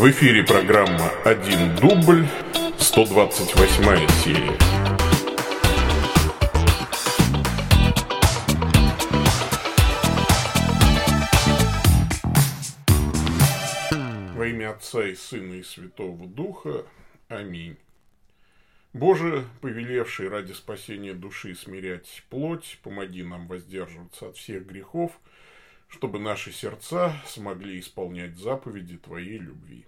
В 0.00 0.10
эфире 0.10 0.42
программа 0.42 1.10
«Один 1.26 1.76
дубль», 1.76 2.26
128 2.78 4.08
серия. 4.24 4.56
Во 14.34 14.46
имя 14.46 14.70
Отца 14.70 15.06
и 15.06 15.14
Сына 15.14 15.52
и 15.52 15.62
Святого 15.62 16.26
Духа. 16.26 16.86
Аминь. 17.28 17.76
Боже, 18.94 19.44
повелевший 19.60 20.30
ради 20.30 20.52
спасения 20.52 21.12
души 21.12 21.54
смирять 21.54 22.22
плоть, 22.30 22.78
помоги 22.82 23.22
нам 23.22 23.46
воздерживаться 23.46 24.28
от 24.28 24.38
всех 24.38 24.64
грехов– 24.64 25.12
чтобы 25.90 26.20
наши 26.20 26.52
сердца 26.52 27.12
смогли 27.26 27.80
исполнять 27.80 28.36
заповеди 28.36 28.96
Твоей 28.96 29.38
любви. 29.38 29.86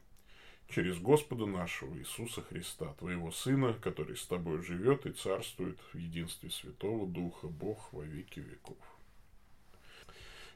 Через 0.75 0.99
Господа 0.99 1.45
нашего 1.45 1.99
Иисуса 1.99 2.41
Христа, 2.41 2.95
Твоего 2.99 3.31
Сына, 3.31 3.75
который 3.83 4.17
с 4.17 4.25
Тобой 4.25 4.63
живет 4.63 5.05
и 5.05 5.13
царствует 5.13 5.79
в 5.93 5.99
единстве 5.99 6.49
Святого 6.49 7.07
Духа, 7.07 7.49
Бог 7.49 7.93
во 7.93 8.03
веки 8.05 8.41
веков. 8.41 8.79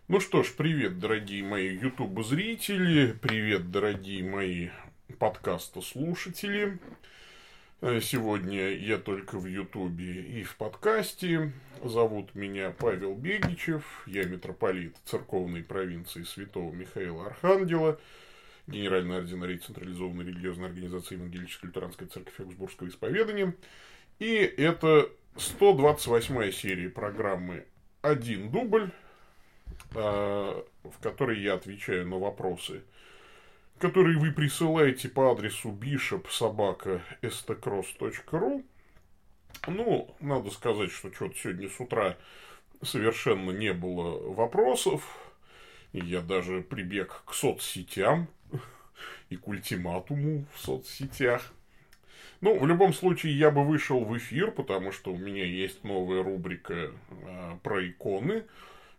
Ну 0.08 0.20
что 0.20 0.42
ж, 0.42 0.55
привет, 0.56 0.98
дорогие 0.98 1.44
мои 1.44 1.68
ютуб-зрители, 1.77 3.12
привет, 3.12 3.70
дорогие 3.70 4.24
мои 4.24 4.70
подкаста-слушатели. 5.18 6.78
Э, 7.83 8.00
сегодня 8.00 8.70
я 8.70 8.96
только 8.96 9.38
в 9.38 9.44
Ютубе 9.44 10.22
и 10.22 10.44
в 10.44 10.56
подкасте. 10.56 11.52
Зовут 11.84 12.34
меня 12.34 12.70
Павел 12.70 13.14
Бегичев. 13.14 13.84
Я 14.06 14.24
митрополит 14.24 14.96
церковной 15.05 15.62
провинции 15.62 16.22
Святого 16.22 16.72
Михаила 16.72 17.27
Архангела, 17.27 18.00
генеральный 18.66 19.19
ординарий 19.19 19.59
централизованной 19.59 20.25
религиозной 20.25 20.66
организации 20.66 21.15
Евангелической 21.15 21.69
лютеранской 21.69 22.06
церкви 22.06 22.43
Аугсбургского 22.43 22.89
исповедания. 22.89 23.55
И 24.19 24.34
это 24.34 25.08
128 25.36 26.53
серия 26.53 26.89
программы 26.89 27.67
«Один 28.03 28.50
дубль», 28.50 28.91
э, 29.95 29.95
в 29.95 30.98
которой 31.00 31.41
я 31.41 31.55
отвечаю 31.55 32.06
на 32.06 32.19
вопросы– 32.19 32.83
которые 33.78 34.19
вы 34.19 34.33
присылаете 34.33 35.08
по 35.08 35.30
адресу 35.33 35.70
bishop.sobaka.stcross.ru. 35.70 38.64
Ну, 39.67 40.14
надо 40.20 40.51
сказать, 40.51 40.91
что 40.91 41.11
что-то 41.12 41.34
сегодня 41.36 41.69
с 41.69 41.78
утра 41.80 42.17
совершенно 42.83 43.51
не 43.51 43.73
было 43.73 44.33
вопросов. 44.33 45.03
Я 45.92 46.20
даже 46.20 46.62
прибег 46.62 47.23
к 47.25 47.34
соцсетям 47.34 48.28
и 49.30 49.36
к 49.36 49.48
ультиматуму 49.48 50.44
в 50.55 50.60
соцсетях. 50.60 51.52
Ну, 52.41 52.58
в 52.58 52.66
любом 52.66 52.92
случае, 52.92 53.38
я 53.38 53.50
бы 53.50 53.64
вышел 53.64 54.05
в 54.05 54.16
эфир, 54.16 54.50
потому 54.50 54.92
что 54.92 55.12
у 55.12 55.16
меня 55.16 55.44
есть 55.44 55.84
новая 55.84 56.22
рубрика 56.22 56.91
э, 57.10 57.58
про 57.62 57.88
иконы– 57.88 58.44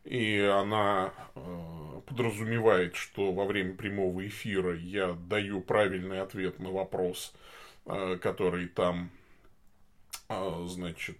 и 0.07 0.39
она 0.39 1.11
э, 1.35 2.01
подразумевает, 2.05 2.95
что 2.95 3.33
во 3.33 3.43
время 3.43 3.73
прямого 3.73 4.25
эфира 4.25 4.73
я 4.73 5.11
даю 5.11 5.59
правильный 5.59 6.21
ответ 6.21 6.59
на 6.59 6.71
вопрос, 6.71 7.33
э, 7.85 8.17
который 8.21 8.69
там, 8.69 9.09
э, 10.29 10.65
значит, 10.69 11.17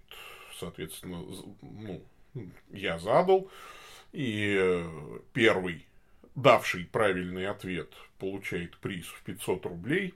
соответственно, 0.57 1.21
ну, 1.61 2.01
я 2.71 2.97
задал. 2.97 3.51
И 4.13 4.55
э, 4.57 5.19
первый, 5.33 5.85
давший 6.37 6.85
правильный 6.85 7.47
ответ, 7.47 7.91
получает 8.19 8.77
приз 8.77 9.07
в 9.07 9.23
500 9.23 9.65
рублей. 9.65 10.13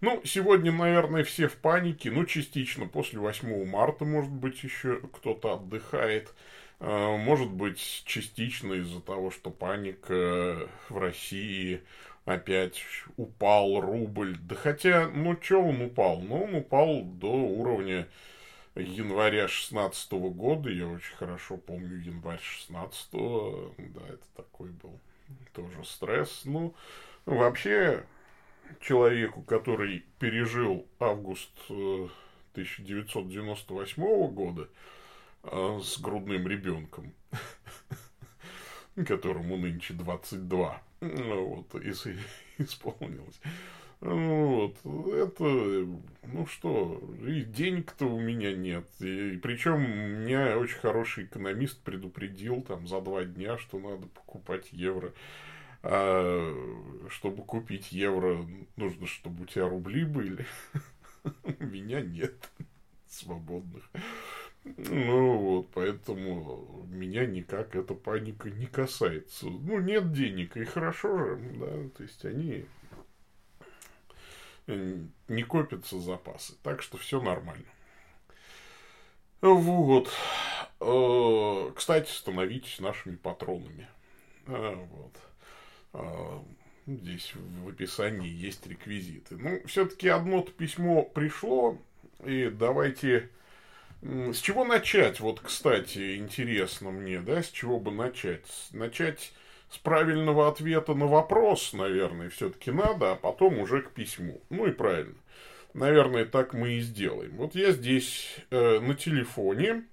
Ну, 0.00 0.20
сегодня, 0.24 0.72
наверное, 0.72 1.22
все 1.22 1.46
в 1.48 1.56
панике, 1.56 2.10
ну, 2.10 2.26
частично 2.26 2.86
после 2.86 3.20
8 3.20 3.64
марта, 3.64 4.04
может 4.04 4.32
быть, 4.32 4.62
еще 4.64 5.00
кто-то 5.14 5.54
отдыхает. 5.54 6.34
А, 6.80 7.16
может 7.16 7.50
быть, 7.50 8.02
частично 8.04 8.74
из-за 8.74 9.00
того, 9.00 9.30
что 9.30 9.50
паника 9.50 10.68
в 10.88 10.98
России 10.98 11.80
опять 12.24 12.82
упал 13.16 13.80
рубль. 13.80 14.36
Да 14.38 14.56
хотя, 14.56 15.08
ну 15.08 15.38
что 15.40 15.62
он 15.62 15.80
упал? 15.80 16.20
Ну, 16.20 16.42
он 16.42 16.56
упал 16.56 17.02
до 17.04 17.30
уровня 17.30 18.08
января 18.74 19.46
16 19.46 20.12
года. 20.12 20.70
Я 20.70 20.88
очень 20.88 21.14
хорошо 21.14 21.56
помню 21.56 21.98
январь 21.98 22.40
16 22.42 23.14
-го. 23.14 23.74
Да, 23.78 24.00
это 24.08 24.26
такой 24.34 24.70
был 24.70 24.98
тоже 25.52 25.84
стресс. 25.84 26.42
Ну, 26.44 26.74
вообще, 27.26 28.04
человеку, 28.80 29.42
который 29.42 30.04
пережил 30.18 30.86
август 30.98 31.52
1998 31.68 34.02
э, 34.02 34.28
года, 34.28 34.68
а, 35.42 35.78
с 35.80 35.98
грудным 35.98 36.46
ребенком, 36.46 37.12
которому 39.06 39.56
нынче 39.56 39.94
22. 39.94 40.82
Ну, 41.00 41.46
вот, 41.46 41.74
исполнилось. 42.58 43.40
Вот, 44.02 44.78
это, 45.14 45.44
ну 45.44 46.46
что, 46.48 47.00
и 47.24 47.42
денег-то 47.42 48.06
у 48.06 48.18
меня 48.18 48.52
нет. 48.52 48.84
И, 48.98 49.38
причем 49.40 50.24
меня 50.24 50.58
очень 50.58 50.78
хороший 50.78 51.24
экономист 51.26 51.80
предупредил 51.82 52.62
там 52.62 52.88
за 52.88 53.00
два 53.00 53.22
дня, 53.22 53.56
что 53.58 53.78
надо 53.78 54.08
покупать 54.08 54.72
евро. 54.72 55.12
А 55.84 56.52
чтобы 57.10 57.44
купить 57.44 57.92
евро, 57.92 58.44
нужно, 58.74 59.06
чтобы 59.06 59.44
у 59.44 59.46
тебя 59.46 59.68
рубли 59.68 60.04
были. 60.04 60.46
У 61.44 61.64
меня 61.64 62.00
нет 62.00 62.34
свободных. 63.06 63.88
Ну 64.64 65.38
вот, 65.38 65.70
поэтому 65.74 66.88
меня 66.90 67.24
никак 67.24 67.76
эта 67.76 67.94
паника 67.94 68.50
не 68.50 68.66
касается. 68.66 69.46
Ну, 69.46 69.78
нет 69.78 70.12
денег, 70.12 70.56
и 70.56 70.64
хорошо 70.64 71.18
же, 71.18 71.36
да, 71.54 71.88
то 71.96 72.02
есть 72.02 72.24
они 72.24 72.64
не 74.66 75.42
копятся 75.42 75.98
запасы, 75.98 76.54
так 76.62 76.82
что 76.82 76.96
все 76.98 77.20
нормально. 77.20 77.64
Вот. 79.40 80.10
Э, 80.80 81.72
кстати, 81.74 82.10
становитесь 82.10 82.78
нашими 82.80 83.16
патронами. 83.16 83.88
А, 84.46 84.88
вот. 85.92 86.46
Здесь 86.86 87.32
в 87.34 87.68
описании 87.68 88.28
есть 88.28 88.66
реквизиты. 88.66 89.36
Ну, 89.36 89.60
все-таки 89.66 90.08
одно-то 90.08 90.50
письмо 90.50 91.02
пришло, 91.02 91.78
и 92.24 92.48
давайте 92.50 93.30
с 94.02 94.40
чего 94.40 94.64
начать? 94.64 95.20
Вот, 95.20 95.38
кстати, 95.38 96.16
интересно 96.16 96.90
мне, 96.90 97.20
да, 97.20 97.42
с 97.42 97.50
чего 97.50 97.78
бы 97.78 97.92
начать? 97.92 98.46
Начать 98.72 99.32
с 99.72 99.78
правильного 99.78 100.48
ответа 100.48 100.94
на 100.94 101.06
вопрос, 101.06 101.72
наверное, 101.72 102.28
все-таки 102.28 102.70
надо, 102.70 103.12
а 103.12 103.16
потом 103.16 103.58
уже 103.58 103.80
к 103.80 103.92
письму. 103.92 104.40
Ну 104.50 104.66
и 104.66 104.70
правильно. 104.70 105.14
Наверное, 105.72 106.26
так 106.26 106.52
мы 106.52 106.72
и 106.72 106.80
сделаем. 106.80 107.32
Вот 107.36 107.54
я 107.54 107.72
здесь 107.72 108.36
э, 108.50 108.80
на 108.80 108.94
телефоне 108.94 109.84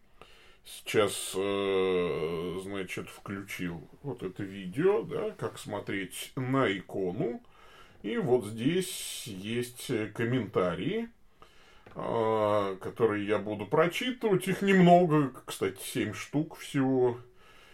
сейчас, 0.66 1.32
э, 1.36 2.60
значит, 2.64 3.08
включил 3.10 3.88
вот 4.04 4.22
это 4.22 4.44
видео, 4.44 5.04
да, 5.04 5.32
как 5.32 5.58
смотреть 5.58 6.34
на 6.36 6.70
икону. 6.70 7.42
И 8.04 8.18
вот 8.18 8.46
здесь 8.46 9.24
есть 9.28 9.88
комментарии 10.14 11.10
а, 11.96 12.76
которые 12.78 13.26
я 13.26 13.40
буду 13.40 13.66
прочитывать. 13.66 14.48
Их 14.48 14.62
немного, 14.62 15.32
кстати, 15.46 15.80
7 15.82 16.14
штук 16.14 16.58
всего. 16.58 17.18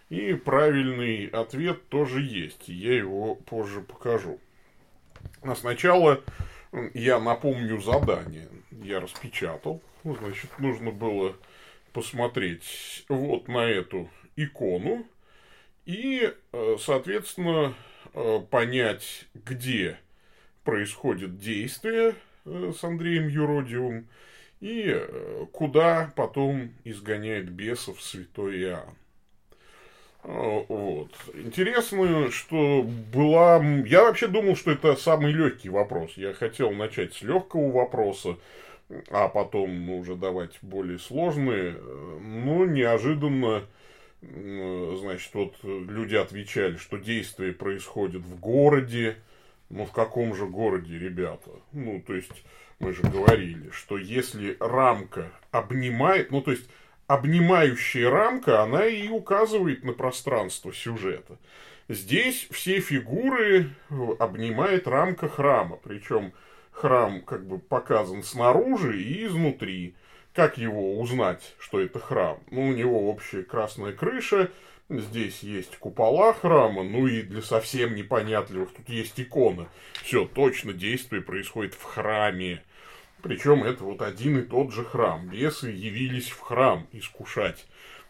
И 0.09 0.33
правильный 0.33 1.27
ответ 1.27 1.87
тоже 1.89 2.21
есть. 2.21 2.67
Я 2.67 2.95
его 2.95 3.35
позже 3.35 3.81
покажу. 3.81 4.39
А 5.41 5.55
сначала 5.55 6.21
я 6.93 7.19
напомню 7.19 7.79
задание. 7.81 8.47
Я 8.71 8.99
распечатал. 8.99 9.81
Ну, 10.03 10.15
значит, 10.15 10.49
нужно 10.59 10.91
было 10.91 11.35
посмотреть 11.93 13.05
вот 13.09 13.47
на 13.47 13.65
эту 13.65 14.09
икону 14.35 15.05
и, 15.85 16.31
э, 16.51 16.75
соответственно, 16.79 17.73
э, 18.13 18.39
понять, 18.49 19.25
где 19.33 19.97
происходит 20.63 21.37
действие 21.39 22.15
Э, 22.45 22.71
с 22.77 22.83
Андреем 22.83 23.27
Юродиевым, 23.27 24.07
и 24.61 24.95
куда 25.51 26.13
потом 26.15 26.71
изгоняет 26.83 27.49
бесов 27.49 28.01
святой 28.01 28.61
Иоанн. 28.61 28.95
Э, 30.27 30.63
вот. 30.67 31.11
Интересно, 31.35 32.31
что 32.31 32.83
была... 33.13 33.63
Я 33.85 34.03
вообще 34.03 34.27
думал, 34.27 34.55
что 34.55 34.71
это 34.71 34.95
самый 34.95 35.31
легкий 35.31 35.69
вопрос. 35.69 36.13
Я 36.15 36.33
хотел 36.33 36.71
начать 36.71 37.13
с 37.13 37.21
легкого 37.21 37.71
вопроса, 37.71 38.37
а 39.11 39.27
потом 39.27 39.85
ну, 39.85 39.99
уже 39.99 40.15
давать 40.15 40.57
более 40.61 40.97
сложные. 40.97 41.77
Но 42.21 42.65
неожиданно, 42.65 43.63
значит, 44.21 45.33
вот 45.33 45.53
люди 45.63 46.15
отвечали, 46.15 46.77
что 46.77 46.97
действие 46.97 47.53
происходит 47.53 48.23
в 48.23 48.39
городе, 48.39 49.17
Ну, 49.69 49.85
в 49.85 49.91
каком 49.91 50.35
же 50.35 50.45
городе, 50.47 50.97
ребята? 50.97 51.49
Ну, 51.71 52.01
то 52.05 52.15
есть, 52.15 52.43
мы 52.79 52.93
же 52.93 53.01
говорили, 53.03 53.69
что 53.71 53.97
если 53.97 54.57
рамка 54.59 55.31
обнимает, 55.51 56.31
ну, 56.31 56.41
то 56.41 56.51
есть, 56.51 56.67
обнимающая 57.07 58.09
рамка, 58.09 58.61
она 58.61 58.85
и 58.85 59.07
указывает 59.07 59.83
на 59.83 59.93
пространство 59.93 60.73
сюжета. 60.73 61.37
Здесь 61.87 62.47
все 62.51 62.79
фигуры 62.79 63.69
обнимает 64.19 64.87
рамка 64.87 65.29
храма, 65.29 65.77
причем 65.83 66.33
храм 66.71 67.21
как 67.21 67.45
бы 67.45 67.59
показан 67.59 68.23
снаружи 68.23 68.99
и 69.01 69.25
изнутри. 69.25 69.95
Как 70.33 70.57
его 70.57 70.99
узнать, 70.99 71.55
что 71.59 71.79
это 71.79 71.99
храм? 71.99 72.39
Ну, 72.49 72.67
у 72.67 72.73
него 72.73 73.09
общая 73.09 73.43
красная 73.43 73.93
крыша, 73.93 74.51
здесь 74.89 75.43
есть 75.43 75.77
купола 75.77 76.33
храма, 76.33 76.83
ну 76.83 77.07
и 77.07 77.21
для 77.21 77.41
совсем 77.41 77.95
непонятливых 77.95 78.73
тут 78.73 78.89
есть 78.89 79.19
икона. 79.19 79.69
Все, 80.03 80.25
точно 80.25 80.73
действие 80.73 81.21
происходит 81.21 81.73
в 81.75 81.83
храме. 81.83 82.63
Причем 83.25 83.63
это 83.63 83.83
вот 83.83 84.03
один 84.03 84.37
и 84.37 84.43
тот 84.43 84.71
же 84.71 84.85
храм. 84.85 85.27
Бесы 85.27 85.69
явились 85.69 86.29
в 86.29 86.41
храм 86.41 86.87
искушать 86.91 87.65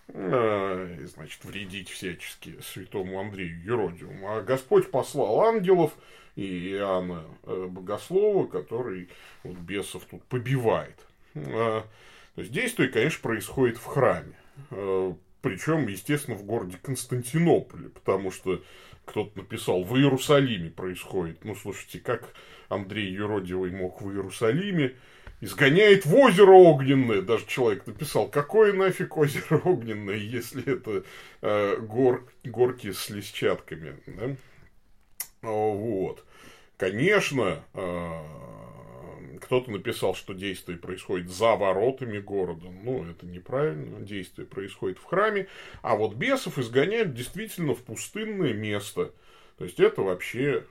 э, 0.09 1.06
значит, 1.06 1.45
вредить 1.45 1.88
всячески 1.88 2.59
святому 2.62 3.21
Андрею 3.21 3.57
Еродиуму. 3.63 4.35
А 4.35 4.41
Господь 4.41 4.91
послал 4.91 5.39
ангелов 5.39 5.94
и 6.35 6.71
Иоанна 6.71 7.23
э, 7.44 7.65
Богослова, 7.69 8.45
который 8.45 9.07
вот 9.45 9.56
бесов 9.56 10.03
тут 10.03 10.21
побивает. 10.25 11.00
Э, 11.33 11.83
то 12.35 12.41
есть 12.41 12.51
действие, 12.51 12.89
конечно, 12.89 13.21
происходит 13.21 13.77
в 13.77 13.85
храме. 13.85 14.35
Причем, 15.39 15.88
естественно, 15.88 16.35
в 16.35 16.44
городе 16.44 16.77
Константинополе, 16.83 17.88
потому 17.88 18.31
что 18.31 18.62
кто-то 19.06 19.38
написал, 19.38 19.84
в 19.84 19.96
Иерусалиме 19.96 20.69
происходит. 20.69 21.44
Ну, 21.46 21.56
слушайте, 21.56 22.00
как 22.00 22.34
Андрей 22.69 23.12
Юродивый 23.12 23.72
мог 23.72 24.02
в 24.02 24.12
Иерусалиме, 24.12 24.96
изгоняет 25.42 26.06
в 26.06 26.16
озеро 26.16 26.52
огненное. 26.52 27.22
Даже 27.22 27.46
человек 27.46 27.86
написал, 27.88 28.28
какое 28.28 28.74
нафиг 28.74 29.16
озеро 29.18 29.62
огненное, 29.63 30.16
если 30.16 30.74
это 30.74 31.04
э, 31.42 31.78
гор, 31.78 32.28
горки 32.44 32.92
с 32.92 33.10
лесчатками. 33.10 33.98
Да? 34.07 34.36
Вот. 35.42 36.25
Конечно, 36.78 37.63
э, 37.74 38.22
кто-то 39.45 39.69
написал, 39.69 40.15
что 40.15 40.33
действие 40.33 40.77
происходит 40.80 41.30
за 41.30 41.56
воротами 41.56 42.18
города. 42.19 42.68
Ну, 42.68 43.07
это 43.07 43.27
неправильно. 43.27 44.01
Действие 44.01 44.47
происходит 44.47 44.97
в 44.97 45.03
храме. 45.03 45.47
А 45.83 45.95
вот 45.95 46.15
бесов 46.15 46.57
изгоняют 46.57 47.13
действительно 47.13 47.75
в 47.75 47.83
пустынное 47.83 48.53
место. 48.53 49.13
То 49.57 49.65
есть, 49.65 49.80
это 49.80 50.01
вообще 50.01 50.65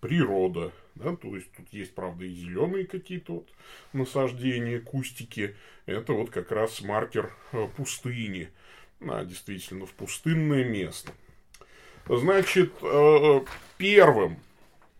природа. 0.00 0.72
Да? 0.94 1.14
То 1.16 1.36
есть, 1.36 1.52
тут 1.52 1.70
есть, 1.70 1.94
правда, 1.94 2.24
и 2.24 2.32
зеленые 2.32 2.86
какие-то 2.86 3.34
вот 3.34 3.48
насаждения, 3.92 4.80
кустики. 4.80 5.54
Это 5.84 6.14
вот 6.14 6.30
как 6.30 6.50
раз 6.50 6.80
маркер 6.80 7.30
э, 7.52 7.68
пустыни. 7.76 8.48
А, 9.02 9.24
действительно, 9.26 9.84
в 9.84 9.92
пустынное 9.92 10.64
место. 10.64 11.12
Значит, 12.08 12.72
э, 12.80 13.40
первым 13.76 14.38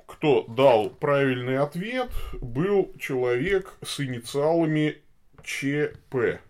кто 0.06 0.44
дал 0.44 0.90
правильный 0.90 1.58
ответ, 1.58 2.10
был 2.40 2.92
человек 2.98 3.74
с 3.82 4.00
инициалами 4.00 5.02
ЧП. 5.42 6.40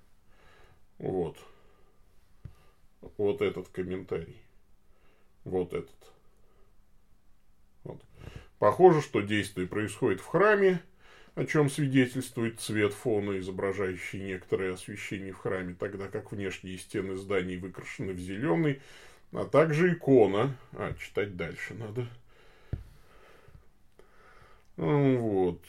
Вот. 0.98 1.38
Вот 3.16 3.42
этот 3.42 3.68
комментарий. 3.68 4.36
Вот 5.44 5.72
этот. 5.72 5.94
Вот. 7.84 8.00
Похоже, 8.58 9.02
что 9.02 9.20
действие 9.20 9.66
происходит 9.66 10.20
в 10.20 10.26
храме, 10.26 10.80
о 11.34 11.44
чем 11.44 11.68
свидетельствует 11.68 12.60
цвет 12.60 12.94
фона, 12.94 13.38
изображающий 13.38 14.20
некоторое 14.20 14.74
освещение 14.74 15.32
в 15.32 15.38
храме, 15.38 15.74
тогда 15.78 16.08
как 16.08 16.32
внешние 16.32 16.78
стены 16.78 17.16
зданий 17.16 17.56
выкрашены 17.56 18.12
в 18.12 18.18
зеленый, 18.18 18.80
а 19.32 19.44
также 19.44 19.92
икона. 19.92 20.56
А, 20.72 20.94
читать 20.94 21.36
дальше 21.36 21.74
надо. 21.74 22.06
Вот. 24.76 25.60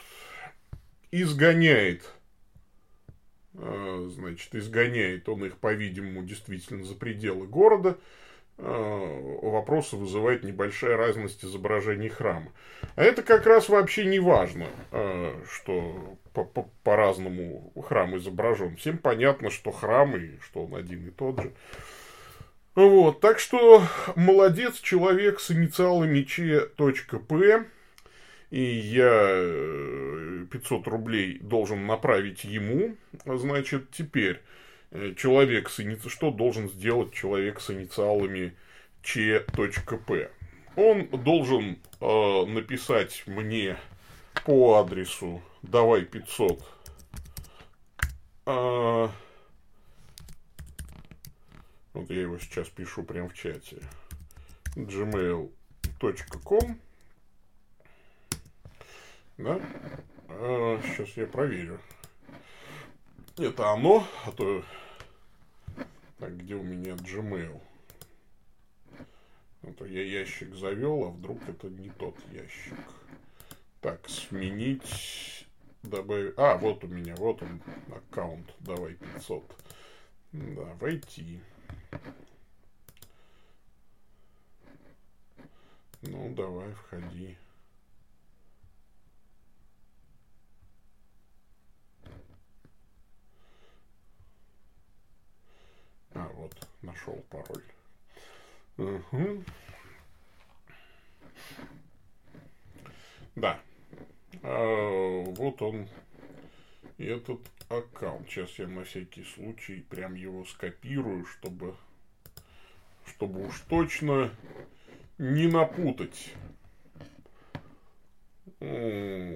Изгоняет. 1.11 2.11
А, 3.57 4.09
значит, 4.11 4.53
изгоняет 4.55 5.29
он 5.29 5.45
их, 5.45 5.57
по-видимому, 5.57 6.23
действительно 6.23 6.83
за 6.83 6.95
пределы 6.95 7.47
города. 7.47 7.97
А, 8.57 9.39
вопросы 9.41 9.95
вызывает 9.95 10.43
небольшая 10.43 10.97
разность 10.97 11.43
изображений 11.43 12.09
храма. 12.09 12.51
А 12.95 13.03
это 13.03 13.21
как 13.21 13.45
раз 13.45 13.69
вообще 13.69 14.05
не 14.05 14.19
важно, 14.19 14.67
а, 14.91 15.41
что 15.49 16.17
по-разному 16.83 17.71
храм 17.87 18.17
изображен. 18.17 18.75
Всем 18.77 18.97
понятно, 18.97 19.49
что 19.49 19.71
храм 19.71 20.15
и 20.15 20.39
что 20.39 20.65
он 20.65 20.75
один 20.75 21.07
и 21.07 21.11
тот 21.11 21.41
же. 21.41 21.53
Вот, 22.75 23.21
так 23.21 23.39
что 23.39 23.83
молодец 24.17 24.79
человек 24.81 25.39
с 25.39 25.51
инициалами 25.51 26.23
Ч.П 26.23 27.65
и 28.51 28.61
я 28.61 30.45
500 30.51 30.87
э, 30.87 30.89
рублей 30.89 31.39
должен 31.39 31.85
направить 31.85 32.43
ему, 32.43 32.95
значит, 33.25 33.91
теперь 33.91 34.41
э, 34.91 35.13
человек 35.17 35.69
с 35.69 35.79
иници... 35.79 36.09
что 36.09 36.31
должен 36.31 36.69
сделать 36.69 37.13
человек 37.13 37.59
с 37.59 37.71
инициалами 37.71 38.55
Ч.П. 39.01 40.29
Он 40.75 41.07
должен 41.07 41.79
э, 42.01 42.45
написать 42.45 43.23
мне 43.25 43.77
по 44.45 44.79
адресу 44.79 45.41
давай 45.61 46.03
500 46.03 46.63
э, 48.45 49.07
вот 51.93 52.09
я 52.09 52.21
его 52.21 52.37
сейчас 52.37 52.67
пишу 52.69 53.03
прямо 53.03 53.29
в 53.29 53.33
чате 53.33 53.77
gmail.com 54.75 55.49
да? 59.37 59.61
А, 60.29 60.81
сейчас 60.83 61.09
я 61.17 61.27
проверю. 61.27 61.79
Это 63.37 63.71
оно, 63.71 64.07
а 64.25 64.31
то... 64.31 64.63
Так, 66.17 66.37
где 66.37 66.55
у 66.55 66.63
меня 66.63 66.93
Gmail? 66.93 67.61
А 69.63 69.85
я 69.85 70.03
ящик 70.03 70.55
завел, 70.55 71.05
а 71.05 71.09
вдруг 71.09 71.47
это 71.49 71.67
не 71.67 71.89
тот 71.89 72.17
ящик. 72.31 72.77
Так, 73.81 74.07
сменить, 74.07 75.45
добавить... 75.83 76.33
А, 76.37 76.57
вот 76.57 76.83
у 76.83 76.87
меня, 76.87 77.15
вот 77.15 77.41
он, 77.41 77.61
аккаунт, 77.93 78.53
давай 78.59 78.93
500. 78.93 79.63
Да, 80.31 80.63
войти. 80.79 81.41
Ну, 86.01 86.33
давай, 86.35 86.71
входи. 86.73 87.37
А, 96.15 96.29
вот, 96.45 96.67
нашел 96.81 97.15
пароль. 97.29 97.63
Угу. 98.77 99.43
Да. 103.35 103.59
А, 104.43 105.23
вот 105.23 105.61
он, 105.61 105.87
этот 106.97 107.39
аккаунт. 107.69 108.29
Сейчас 108.29 108.59
я 108.59 108.67
на 108.67 108.83
всякий 108.83 109.23
случай 109.23 109.81
прям 109.89 110.13
его 110.15 110.45
скопирую, 110.45 111.25
чтобы, 111.25 111.75
чтобы 113.05 113.47
уж 113.47 113.59
точно 113.61 114.31
не 115.17 115.47
напутать. 115.47 116.33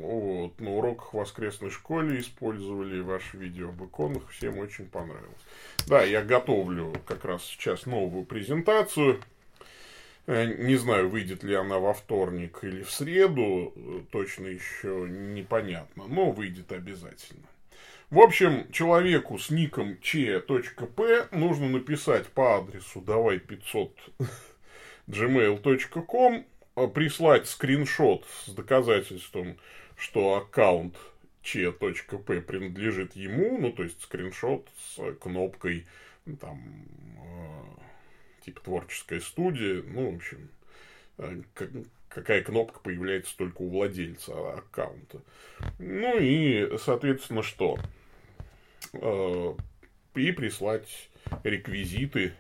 Вот, 0.01 0.59
на 0.59 0.71
уроках 0.71 1.13
в 1.13 1.17
воскресной 1.17 1.69
школе 1.69 2.19
использовали 2.19 2.99
ваше 2.99 3.37
видео 3.37 3.69
об 3.69 3.83
иконах, 3.83 4.29
всем 4.29 4.57
очень 4.57 4.85
понравилось. 4.85 5.41
Да, 5.87 6.03
я 6.03 6.23
готовлю 6.23 6.93
как 7.05 7.25
раз 7.25 7.43
сейчас 7.43 7.85
новую 7.85 8.25
презентацию. 8.25 9.21
Э, 10.25 10.45
не 10.45 10.75
знаю, 10.75 11.09
выйдет 11.09 11.43
ли 11.43 11.55
она 11.55 11.79
во 11.79 11.93
вторник 11.93 12.59
или 12.63 12.83
в 12.83 12.91
среду, 12.91 13.73
э, 13.75 14.01
точно 14.11 14.45
еще 14.47 15.07
непонятно, 15.09 16.05
но 16.07 16.31
выйдет 16.31 16.71
обязательно. 16.71 17.47
В 18.09 18.19
общем, 18.19 18.71
человеку 18.71 19.37
с 19.37 19.51
ником 19.51 19.99
че.п 20.01 21.27
нужно 21.31 21.69
написать 21.69 22.27
по 22.27 22.57
адресу 22.57 23.01
давай 23.01 23.37
500 23.37 23.95
gmail.com 25.07 26.45
прислать 26.87 27.47
скриншот 27.47 28.25
с 28.45 28.49
доказательством, 28.51 29.57
что 29.97 30.35
аккаунт 30.35 30.95
че.п 31.41 32.41
принадлежит 32.41 33.15
ему, 33.15 33.57
ну, 33.57 33.71
то 33.71 33.83
есть 33.83 34.01
скриншот 34.01 34.67
с 34.77 35.13
кнопкой, 35.15 35.85
там, 36.39 36.61
э, 37.17 38.45
типа 38.45 38.61
творческая 38.61 39.19
студия, 39.19 39.81
ну, 39.83 40.11
в 40.11 40.15
общем, 40.15 40.49
какая 42.07 42.43
кнопка 42.43 42.79
появляется 42.79 43.35
только 43.37 43.61
у 43.61 43.69
владельца 43.69 44.57
аккаунта. 44.57 45.21
Ну 45.79 46.17
и, 46.19 46.77
соответственно, 46.77 47.43
что? 47.43 47.77
И 48.93 50.31
прислать 50.31 51.09
реквизиты, 51.43 52.33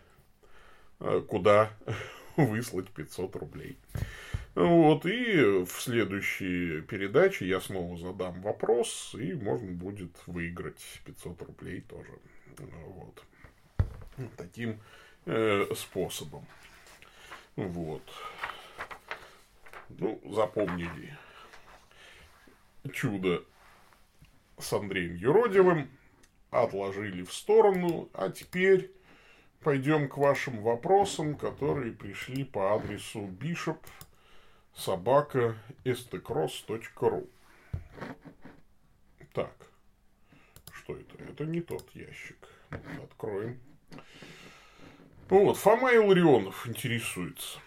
куда 1.27 1.71
выслать 2.37 2.89
500 2.89 3.35
рублей. 3.35 3.77
Вот, 4.59 5.05
и 5.05 5.63
в 5.63 5.71
следующей 5.71 6.81
передаче 6.81 7.47
я 7.47 7.61
снова 7.61 7.95
задам 7.95 8.41
вопрос, 8.41 9.15
и 9.17 9.33
можно 9.33 9.71
будет 9.71 10.11
выиграть 10.27 10.83
500 11.05 11.41
рублей 11.43 11.79
тоже. 11.79 12.11
Вот. 12.57 13.23
Таким 14.35 14.81
э, 15.25 15.65
способом. 15.73 16.45
Вот. 17.55 18.01
Ну, 19.97 20.21
запомнили 20.29 21.17
чудо 22.91 23.45
с 24.57 24.73
Андреем 24.73 25.15
Юродивым, 25.15 25.89
отложили 26.51 27.23
в 27.23 27.31
сторону, 27.31 28.09
а 28.11 28.29
теперь 28.29 28.91
пойдем 29.61 30.09
к 30.09 30.17
вашим 30.17 30.61
вопросам, 30.61 31.37
которые 31.37 31.93
пришли 31.93 32.43
по 32.43 32.75
адресу 32.75 33.21
bishop 33.21 33.77
собака 34.79 35.55
stcross.ru 35.83 37.29
Так, 39.33 39.53
что 40.71 40.95
это? 40.95 41.23
Это 41.23 41.45
не 41.45 41.61
тот 41.61 41.89
ящик. 41.93 42.37
Откроем. 43.03 43.59
Вот, 45.27 45.57
Фома 45.57 45.93
Илларионов 45.93 46.67
интересуется. 46.67 47.59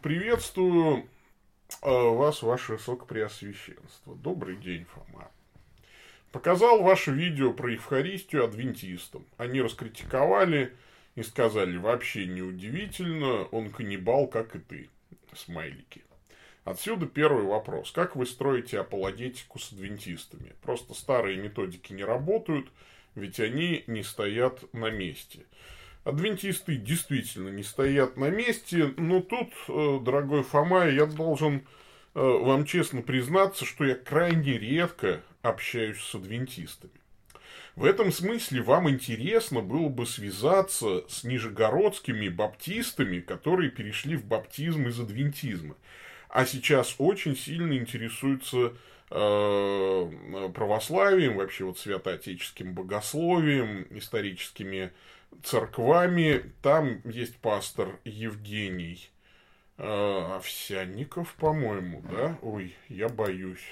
Приветствую 0.00 1.08
э, 1.82 1.90
вас, 1.90 2.42
ваше 2.42 2.72
высокопреосвященство. 2.72 4.16
Добрый 4.16 4.56
день, 4.56 4.84
Фома. 4.86 5.30
Показал 6.32 6.82
ваше 6.82 7.12
видео 7.12 7.52
про 7.52 7.72
Евхаристию 7.72 8.44
адвентистам. 8.44 9.26
Они 9.36 9.60
раскритиковали 9.60 10.74
и 11.14 11.22
сказали, 11.22 11.76
вообще 11.76 12.26
неудивительно, 12.26 13.44
он 13.44 13.70
каннибал, 13.70 14.26
как 14.28 14.56
и 14.56 14.58
ты. 14.58 14.90
Смайлики. 15.34 16.02
Отсюда 16.64 17.06
первый 17.06 17.44
вопрос. 17.44 17.90
Как 17.90 18.14
вы 18.14 18.24
строите 18.24 18.78
апологетику 18.78 19.58
с 19.58 19.72
адвентистами? 19.72 20.52
Просто 20.62 20.94
старые 20.94 21.36
методики 21.36 21.92
не 21.92 22.04
работают, 22.04 22.68
ведь 23.16 23.40
они 23.40 23.82
не 23.88 24.04
стоят 24.04 24.72
на 24.72 24.90
месте. 24.90 25.40
Адвентисты 26.04 26.76
действительно 26.76 27.48
не 27.48 27.64
стоят 27.64 28.16
на 28.16 28.30
месте, 28.30 28.94
но 28.96 29.20
тут, 29.20 29.52
э, 29.68 29.98
дорогой 30.02 30.42
Фома, 30.44 30.86
я 30.88 31.06
должен 31.06 31.66
э, 32.14 32.20
вам 32.20 32.64
честно 32.64 33.02
признаться, 33.02 33.64
что 33.64 33.84
я 33.84 33.94
крайне 33.94 34.58
редко 34.58 35.20
общаюсь 35.42 36.00
с 36.00 36.14
адвентистами. 36.14 36.92
В 37.74 37.84
этом 37.84 38.12
смысле 38.12 38.62
вам 38.62 38.90
интересно 38.90 39.62
было 39.62 39.88
бы 39.88 40.06
связаться 40.06 41.04
с 41.08 41.24
нижегородскими 41.24 42.28
баптистами, 42.28 43.20
которые 43.20 43.70
перешли 43.70 44.16
в 44.16 44.26
баптизм 44.26 44.88
из 44.88 45.00
адвентизма 45.00 45.74
а 46.32 46.46
сейчас 46.46 46.94
очень 46.96 47.36
сильно 47.36 47.74
интересуются 47.74 48.72
э, 49.10 50.50
православием, 50.54 51.36
вообще 51.36 51.64
вот 51.64 51.78
святоотеческим 51.78 52.72
богословием, 52.72 53.86
историческими 53.90 54.92
церквами. 55.42 56.50
Там 56.62 57.02
есть 57.04 57.36
пастор 57.36 58.00
Евгений 58.04 59.10
э, 59.76 60.36
Овсянников, 60.36 61.34
по-моему, 61.34 62.02
да? 62.10 62.38
Ой, 62.40 62.74
я 62.88 63.10
боюсь. 63.10 63.66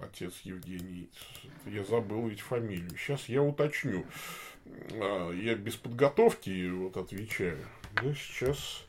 Отец 0.00 0.34
Евгений. 0.44 1.10
Я 1.66 1.82
забыл 1.82 2.28
ведь 2.28 2.40
фамилию. 2.40 2.96
Сейчас 2.96 3.28
я 3.28 3.42
уточню. 3.42 4.06
Э, 4.92 5.32
я 5.34 5.56
без 5.56 5.74
подготовки 5.74 6.68
вот 6.70 6.96
отвечаю. 6.96 7.58
Да, 7.96 8.14
сейчас 8.14 8.86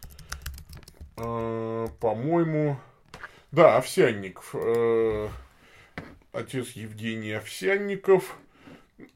Э, 1.17 1.87
по-моему, 1.99 2.77
да, 3.51 3.77
Овсянников. 3.77 4.55
Э, 4.55 5.29
отец 6.31 6.69
Евгений 6.71 7.31
Овсянников. 7.33 8.35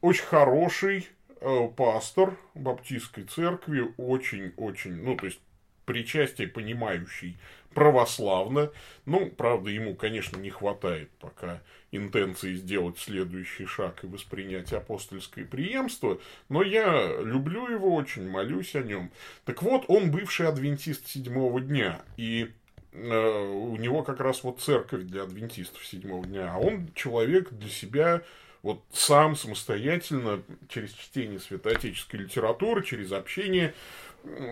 Очень 0.00 0.24
хороший 0.24 1.08
э, 1.40 1.68
пастор 1.76 2.36
баптистской 2.54 3.24
церкви. 3.24 3.92
Очень-очень, 3.96 5.02
ну, 5.02 5.16
то 5.16 5.26
есть, 5.26 5.40
причастие 5.88 6.48
понимающий 6.48 7.38
православно. 7.72 8.70
Ну, 9.06 9.30
правда, 9.30 9.70
ему, 9.70 9.94
конечно, 9.94 10.36
не 10.36 10.50
хватает 10.50 11.08
пока 11.18 11.62
интенции 11.92 12.56
сделать 12.56 12.98
следующий 12.98 13.64
шаг 13.64 14.04
и 14.04 14.06
воспринять 14.06 14.74
апостольское 14.74 15.46
преемство, 15.46 16.20
но 16.50 16.62
я 16.62 17.22
люблю 17.22 17.68
его 17.68 17.94
очень, 17.94 18.28
молюсь 18.28 18.74
о 18.74 18.82
нем. 18.82 19.10
Так 19.46 19.62
вот, 19.62 19.86
он 19.88 20.10
бывший 20.10 20.46
адвентист 20.46 21.08
седьмого 21.08 21.62
дня, 21.62 22.02
и 22.18 22.50
э, 22.92 23.48
у 23.48 23.76
него 23.76 24.02
как 24.02 24.20
раз 24.20 24.44
вот 24.44 24.60
церковь 24.60 25.04
для 25.04 25.22
адвентистов 25.22 25.86
седьмого 25.86 26.26
дня, 26.26 26.52
а 26.52 26.58
он 26.58 26.90
человек 26.94 27.50
для 27.50 27.70
себя 27.70 28.22
вот 28.62 28.82
сам 28.92 29.36
самостоятельно 29.36 30.42
через 30.68 30.92
чтение 30.92 31.40
святоотеческой 31.40 32.20
литературы, 32.20 32.84
через 32.84 33.12
общение 33.12 33.72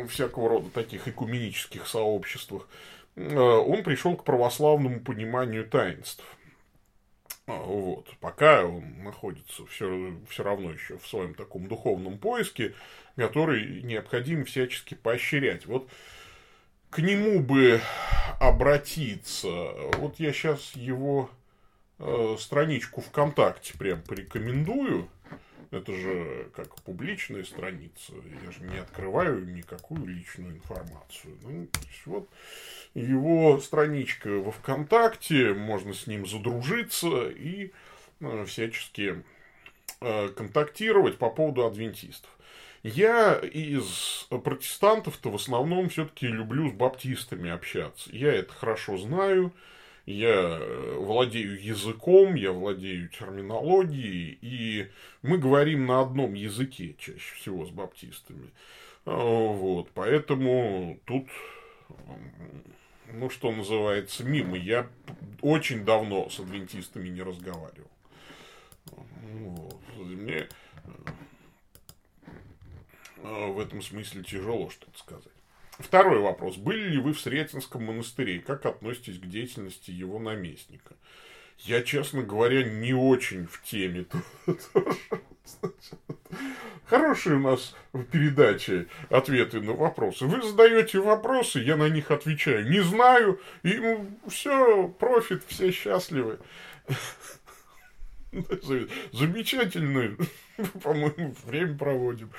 всякого 0.09 0.49
рода 0.49 0.71
таких 0.71 1.09
экуменических 1.09 1.87
сообществах, 1.87 2.69
э, 3.17 3.39
он 3.39 3.83
пришел 3.83 4.17
к 4.17 4.25
православному 4.25 5.01
пониманию 5.01 5.67
таинств. 5.67 6.25
А, 7.47 7.59
вот. 7.59 8.09
Пока 8.21 8.65
он 8.65 9.05
находится 9.05 9.65
все, 9.67 10.17
все 10.29 10.43
равно 10.43 10.73
еще 10.73 10.99
в 10.99 11.07
своем 11.07 11.35
таком 11.35 11.69
духовном 11.69 12.19
поиске, 12.19 12.75
который 13.17 13.83
необходимо 13.83 14.45
всячески 14.45 14.95
поощрять. 14.95 15.67
Вот 15.67 15.89
к 16.91 16.99
нему 16.99 17.41
бы 17.41 17.81
обратиться. 18.41 19.49
Вот 19.99 20.19
я 20.19 20.33
сейчас 20.33 20.75
его 20.75 21.31
э, 21.99 22.37
страничку 22.39 23.01
ВКонтакте 23.01 23.75
прям 23.79 24.03
порекомендую. 24.03 25.09
Это 25.71 25.93
же 25.93 26.51
как 26.55 26.75
публичная 26.83 27.45
страница. 27.45 28.13
Я 28.45 28.51
же 28.51 28.63
не 28.63 28.79
открываю 28.79 29.47
никакую 29.47 30.07
личную 30.07 30.55
информацию. 30.55 31.37
Ну, 31.43 31.69
вот 32.07 32.29
его 32.95 33.61
страничка 33.61 34.29
во 34.29 34.53
ВКонтакте, 34.53 35.55
можно 35.55 35.93
с 35.93 36.07
ним 36.07 36.27
задружиться 36.27 37.29
и 37.29 37.73
э, 38.21 38.45
всячески 38.47 39.23
э, 40.01 40.29
контактировать 40.29 41.19
по 41.19 41.31
поводу 41.31 41.67
адвентистов. 41.67 42.31
Я 42.83 43.35
из 43.35 44.29
протестантов-то 44.31 45.31
в 45.31 45.35
основном 45.35 45.89
все-таки 45.89 46.29
люблю 46.29 46.71
с 46.71 46.73
баптистами 46.73 47.51
общаться. 47.51 48.09
Я 48.13 48.33
это 48.33 48.53
хорошо 48.53 48.97
знаю, 48.97 49.53
я 50.07 50.61
владею 50.99 51.63
языком, 51.63 52.35
я 52.35 52.53
владею 52.53 53.09
терминологией, 53.09 54.39
и 54.41 54.89
мы 55.23 55.39
говорим 55.39 55.87
на 55.87 56.01
одном 56.01 56.35
языке 56.35 56.95
чаще 56.99 57.35
всего 57.35 57.67
с 57.67 57.71
баптистами. 57.71 58.51
Э, 59.05 59.11
вот, 59.11 59.91
поэтому 59.93 60.99
тут 61.05 61.27
ну, 63.13 63.31
что 63.31 63.53
называется, 63.53 64.25
мимо. 64.25 64.57
Я 64.57 64.89
очень 65.41 65.85
давно 65.85 66.29
с 66.29 66.41
адвентистами 66.41 67.09
не 67.09 67.23
разговаривал. 67.23 67.91
Вот. 68.93 69.81
Мне 69.97 70.49
э, 73.23 73.47
в 73.47 73.59
этом 73.59 73.83
смысле 73.83 74.23
тяжело 74.23 74.71
что-то 74.71 74.99
сказать. 74.99 75.36
Второй 75.79 76.21
вопрос. 76.21 76.57
Были 76.57 76.89
ли 76.89 76.99
вы 76.99 77.13
в 77.13 77.21
Сретенском 77.21 77.85
монастыре? 77.85 78.41
Как 78.41 78.65
относитесь 78.65 79.19
к 79.19 79.27
деятельности 79.27 79.91
его 79.91 80.19
наместника? 80.19 80.95
Я, 81.59 81.83
честно 81.83 82.23
говоря, 82.23 82.65
не 82.65 82.95
очень 82.95 83.47
в 83.47 83.63
теме. 83.63 84.07
Хорошие 86.87 87.37
у 87.37 87.41
нас 87.41 87.75
в 87.93 88.05
передаче 88.05 88.87
ответы 89.11 89.61
на 89.61 89.73
вопросы. 89.73 90.27
Вы 90.27 90.43
задаете 90.43 91.01
вопросы, 91.01 91.61
я 91.61 91.77
на 91.77 91.89
них 91.89 92.11
отвечаю. 92.11 92.69
Не 92.71 92.81
знаю, 92.81 93.41
и 93.63 93.75
ну, 93.75 94.07
все, 94.29 94.89
профит, 94.89 95.43
все 95.47 95.71
счастливы. 95.73 96.39
Замечательно, 99.13 100.17
по-моему, 100.83 101.35
время 101.45 101.77
проводим. 101.77 102.31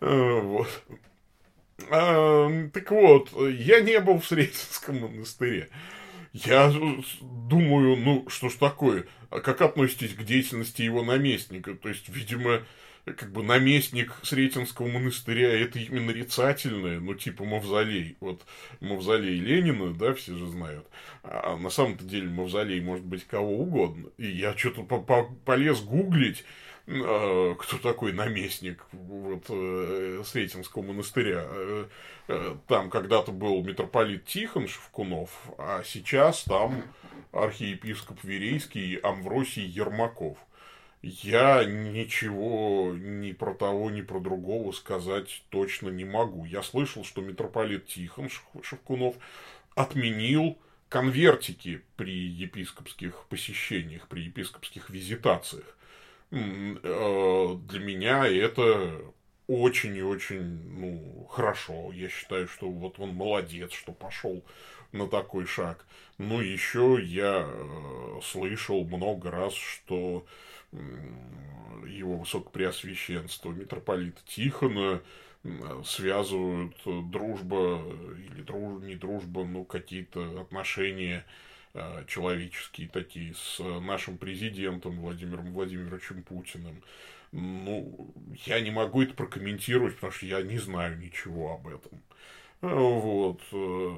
А, 0.00 0.40
вот. 0.40 0.68
А, 1.90 2.68
так 2.72 2.90
вот, 2.90 3.30
я 3.50 3.80
не 3.80 3.98
был 4.00 4.20
в 4.20 4.26
Сретенском 4.26 5.00
монастыре. 5.00 5.68
Я 6.32 6.72
думаю, 7.20 7.96
ну, 7.96 8.28
что 8.28 8.48
ж 8.48 8.54
такое, 8.54 9.06
а 9.30 9.40
как 9.40 9.60
относитесь 9.60 10.14
к 10.14 10.24
деятельности 10.24 10.82
его 10.82 11.02
наместника? 11.02 11.74
То 11.74 11.88
есть, 11.88 12.08
видимо, 12.08 12.62
как 13.04 13.32
бы 13.32 13.42
наместник 13.42 14.14
Сретенского 14.22 14.88
монастыря 14.88 15.52
это 15.52 15.78
именно 15.78 16.06
нарицательное, 16.06 17.00
ну, 17.00 17.14
типа 17.14 17.44
мавзолей. 17.44 18.16
Вот 18.20 18.42
мавзолей 18.80 19.38
Ленина, 19.38 19.92
да, 19.92 20.14
все 20.14 20.36
же 20.36 20.48
знают. 20.48 20.86
А 21.22 21.56
на 21.56 21.70
самом-то 21.70 22.04
деле 22.04 22.28
мавзолей 22.28 22.80
может 22.80 23.04
быть 23.04 23.24
кого 23.24 23.58
угодно. 23.58 24.08
И 24.16 24.26
я 24.26 24.56
что-то 24.56 24.82
полез 25.44 25.82
гуглить, 25.82 26.44
кто 26.86 27.78
такой 27.82 28.12
наместник 28.12 28.84
вот, 28.92 29.44
э, 29.48 30.22
Сретенского 30.24 30.82
монастыря. 30.82 31.44
Э, 31.46 31.86
э, 32.28 32.56
там 32.68 32.90
когда-то 32.90 33.32
был 33.32 33.64
митрополит 33.64 34.26
Тихон 34.26 34.68
Шевкунов, 34.68 35.30
а 35.56 35.82
сейчас 35.84 36.44
там 36.44 36.82
архиепископ 37.32 38.22
Верейский 38.22 38.96
Амвросий 38.96 39.64
Ермаков– 39.64 40.36
я 41.06 41.64
ничего 41.64 42.94
ни 42.96 43.32
про 43.32 43.52
того, 43.52 43.90
ни 43.90 44.00
про 44.00 44.20
другого 44.20 44.72
сказать 44.72 45.44
точно 45.50 45.90
не 45.90 46.06
могу. 46.06 46.46
Я 46.46 46.62
слышал, 46.62 47.04
что 47.04 47.20
митрополит 47.20 47.86
Тихон 47.88 48.30
Шевкунов 48.62 49.16
отменил 49.74 50.58
конвертики 50.88 51.82
при 51.96 52.14
епископских 52.14 53.26
посещениях, 53.28 54.08
при 54.08 54.22
епископских 54.22 54.88
визитациях. 54.88 55.76
Э, 56.30 57.56
для 57.68 57.80
меня 57.80 58.26
это 58.26 59.00
очень 59.46 59.96
и 59.96 60.02
очень 60.02 60.42
ну, 60.42 61.26
хорошо. 61.30 61.92
Я 61.92 62.08
считаю, 62.08 62.48
что 62.48 62.68
вот 62.70 62.98
он 62.98 63.10
молодец, 63.14 63.72
что 63.72 63.92
пошел 63.92 64.44
на 64.92 65.08
такой 65.08 65.46
шаг. 65.46 65.86
Но 66.18 66.40
еще 66.40 66.98
я 67.02 67.46
э, 67.46 68.20
слышал 68.22 68.84
много 68.84 69.30
раз, 69.30 69.54
что 69.54 70.26
его 71.86 72.16
высокопреосвященство 72.16 73.52
митрополита 73.52 74.20
Тихона 74.26 75.02
связывают 75.84 76.74
дружба 76.84 77.80
или 78.16 78.42
друж, 78.42 78.82
не 78.82 78.96
дружба, 78.96 79.44
ну 79.44 79.64
какие-то 79.64 80.40
отношения 80.40 81.18
э, 81.18 81.53
человеческие 82.06 82.88
такие 82.88 83.34
с 83.34 83.58
нашим 83.58 84.16
президентом 84.18 85.00
Владимиром 85.00 85.52
Владимировичем 85.52 86.22
Путиным. 86.22 86.82
Ну, 87.32 88.14
я 88.46 88.60
не 88.60 88.70
могу 88.70 89.02
это 89.02 89.14
прокомментировать, 89.14 89.96
потому 89.96 90.12
что 90.12 90.26
я 90.26 90.42
не 90.42 90.58
знаю 90.58 90.98
ничего 90.98 91.54
об 91.54 91.66
этом. 91.66 92.00
Вот. 92.60 93.40
Э, 93.52 93.96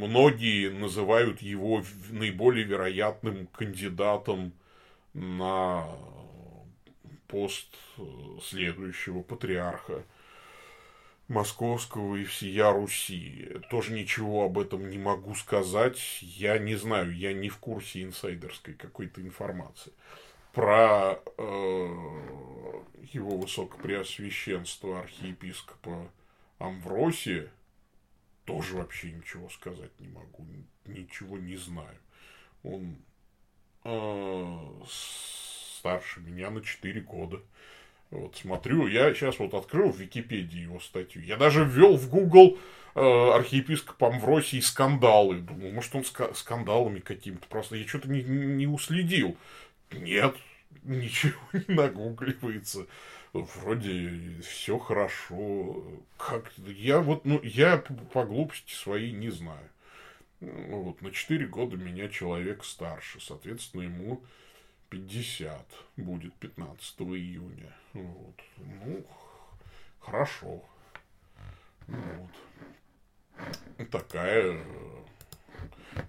многие 0.00 0.70
называют 0.70 1.42
его 1.42 1.84
наиболее 2.10 2.64
вероятным 2.64 3.46
кандидатом 3.48 4.52
на 5.12 5.86
пост 7.28 7.68
следующего 8.42 9.22
патриарха 9.22 10.04
Московского 11.28 12.16
и 12.16 12.24
всея 12.24 12.72
Руси. 12.72 13.48
Тоже 13.70 13.92
ничего 13.92 14.44
об 14.44 14.58
этом 14.58 14.88
не 14.88 14.98
могу 14.98 15.34
сказать. 15.34 15.98
Я 16.22 16.58
не 16.58 16.74
знаю, 16.74 17.14
я 17.14 17.32
не 17.32 17.48
в 17.48 17.58
курсе 17.58 18.02
инсайдерской 18.02 18.74
какой-то 18.74 19.20
информации. 19.20 19.92
Про 20.52 21.20
э, 21.36 21.42
его 23.12 23.36
высокопреосвященство 23.38 25.00
архиепископа 25.00 26.10
Амвросия 26.58 27.50
тоже 28.44 28.76
вообще 28.76 29.12
ничего 29.12 29.48
сказать 29.50 29.92
не 30.00 30.08
могу. 30.08 30.46
Ничего 30.86 31.38
не 31.38 31.56
знаю. 31.56 31.98
Он 32.62 32.96
Э, 33.84 34.82
старше 34.86 36.20
меня 36.20 36.50
на 36.50 36.60
4 36.62 37.00
года. 37.00 37.40
Вот 38.10 38.36
смотрю, 38.36 38.86
я 38.86 39.12
сейчас 39.12 39.38
вот 39.38 39.52
открыл 39.54 39.92
в 39.92 39.98
Википедии 39.98 40.60
его 40.60 40.80
статью. 40.80 41.22
Я 41.22 41.36
даже 41.36 41.64
ввел 41.64 41.96
в 41.96 42.08
Google 42.08 42.58
э, 42.94 43.00
архиепископ 43.00 44.02
Амвросий 44.02 44.62
скандалы. 44.62 45.40
Думал, 45.40 45.72
может, 45.72 45.94
он 45.94 46.02
ска- 46.02 46.34
скандалами 46.34 47.00
какими-то. 47.00 47.46
Просто 47.48 47.76
я 47.76 47.86
что-то 47.86 48.08
не, 48.08 48.22
не 48.22 48.66
уследил. 48.66 49.36
Нет, 49.92 50.34
ничего 50.84 51.38
не 51.52 51.74
нагугливается. 51.74 52.86
Вроде 53.34 54.40
все 54.42 54.78
хорошо. 54.78 55.84
Как 56.16 56.50
я 56.56 57.00
вот, 57.00 57.26
ну, 57.26 57.40
я 57.42 57.76
по 58.12 58.24
глупости 58.24 58.72
своей 58.72 59.12
не 59.12 59.28
знаю. 59.28 59.68
Ну, 60.40 60.82
вот, 60.82 61.02
на 61.02 61.10
4 61.10 61.46
года 61.46 61.76
меня 61.76 62.08
человек 62.08 62.64
старше, 62.64 63.18
соответственно, 63.20 63.82
ему 63.82 64.22
50 64.90 65.66
будет 65.96 66.34
15 66.34 67.00
июня. 67.00 67.76
Вот. 67.92 68.40
Ну, 68.56 69.06
хорошо. 70.00 70.62
Вот. 71.86 72.30
Такая 73.90 74.52
э, 74.52 75.04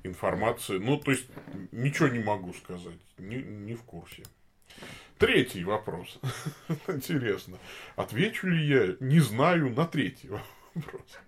информация. 0.03 0.79
Ну, 0.79 0.97
то 0.97 1.11
есть, 1.11 1.27
ничего 1.71 2.07
не 2.07 2.19
могу 2.19 2.53
сказать. 2.53 2.99
Не, 3.17 3.37
не 3.37 3.75
в 3.75 3.83
курсе. 3.83 4.23
Третий 5.17 5.63
вопрос. 5.63 6.19
Интересно. 6.87 7.57
Отвечу 7.95 8.47
ли 8.47 8.65
я? 8.65 8.95
Не 8.99 9.19
знаю 9.19 9.69
на 9.69 9.85
третий 9.85 10.29
вопрос. 10.75 11.19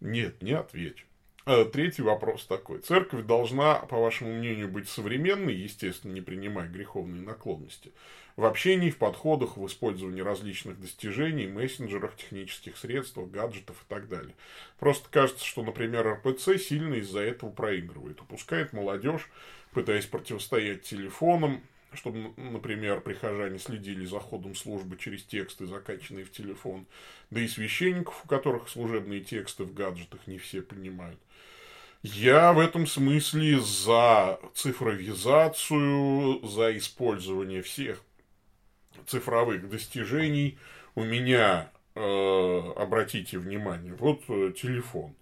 Нет, 0.00 0.42
не 0.42 0.52
отвечу. 0.52 1.06
Э, 1.46 1.66
третий 1.66 2.00
вопрос 2.00 2.46
такой. 2.46 2.78
Церковь 2.78 3.26
должна, 3.26 3.74
по 3.74 3.98
вашему 3.98 4.32
мнению, 4.32 4.68
быть 4.68 4.88
современной, 4.88 5.54
естественно, 5.54 6.12
не 6.12 6.22
принимая 6.22 6.70
греховные 6.70 7.20
наклонности, 7.20 7.92
в 8.36 8.46
общении, 8.46 8.88
в 8.88 8.96
подходах, 8.96 9.58
в 9.58 9.66
использовании 9.66 10.22
различных 10.22 10.80
достижений, 10.80 11.46
мессенджерах, 11.46 12.16
технических 12.16 12.78
средствах, 12.78 13.28
гаджетов 13.30 13.76
и 13.76 13.84
так 13.88 14.08
далее. 14.08 14.34
Просто 14.78 15.06
кажется, 15.10 15.44
что, 15.44 15.62
например, 15.62 16.14
РПЦ 16.14 16.56
сильно 16.58 16.94
из-за 16.94 17.20
этого 17.20 17.50
проигрывает, 17.50 18.22
упускает 18.22 18.72
молодежь, 18.72 19.28
пытаясь 19.72 20.06
противостоять 20.06 20.82
телефонам, 20.84 21.60
чтобы, 21.92 22.32
например, 22.38 23.02
прихожане 23.02 23.58
следили 23.58 24.04
за 24.06 24.18
ходом 24.18 24.54
службы 24.54 24.96
через 24.96 25.22
тексты, 25.24 25.66
закачанные 25.66 26.24
в 26.24 26.32
телефон, 26.32 26.86
да 27.30 27.40
и 27.40 27.48
священников, 27.48 28.22
у 28.24 28.28
которых 28.28 28.68
служебные 28.68 29.20
тексты 29.20 29.64
в 29.64 29.74
гаджетах 29.74 30.26
не 30.26 30.38
все 30.38 30.62
понимают. 30.62 31.20
Я 32.06 32.52
в 32.52 32.60
этом 32.60 32.86
смысле 32.86 33.60
за 33.60 34.38
цифровизацию, 34.52 36.46
за 36.46 36.76
использование 36.76 37.62
всех 37.62 38.02
цифровых 39.06 39.70
достижений. 39.70 40.58
У 40.94 41.02
меня, 41.02 41.70
э, 41.94 42.72
обратите 42.76 43.38
внимание, 43.38 43.94
вот 43.94 44.20
э, 44.28 44.52
телефон. 44.54 45.14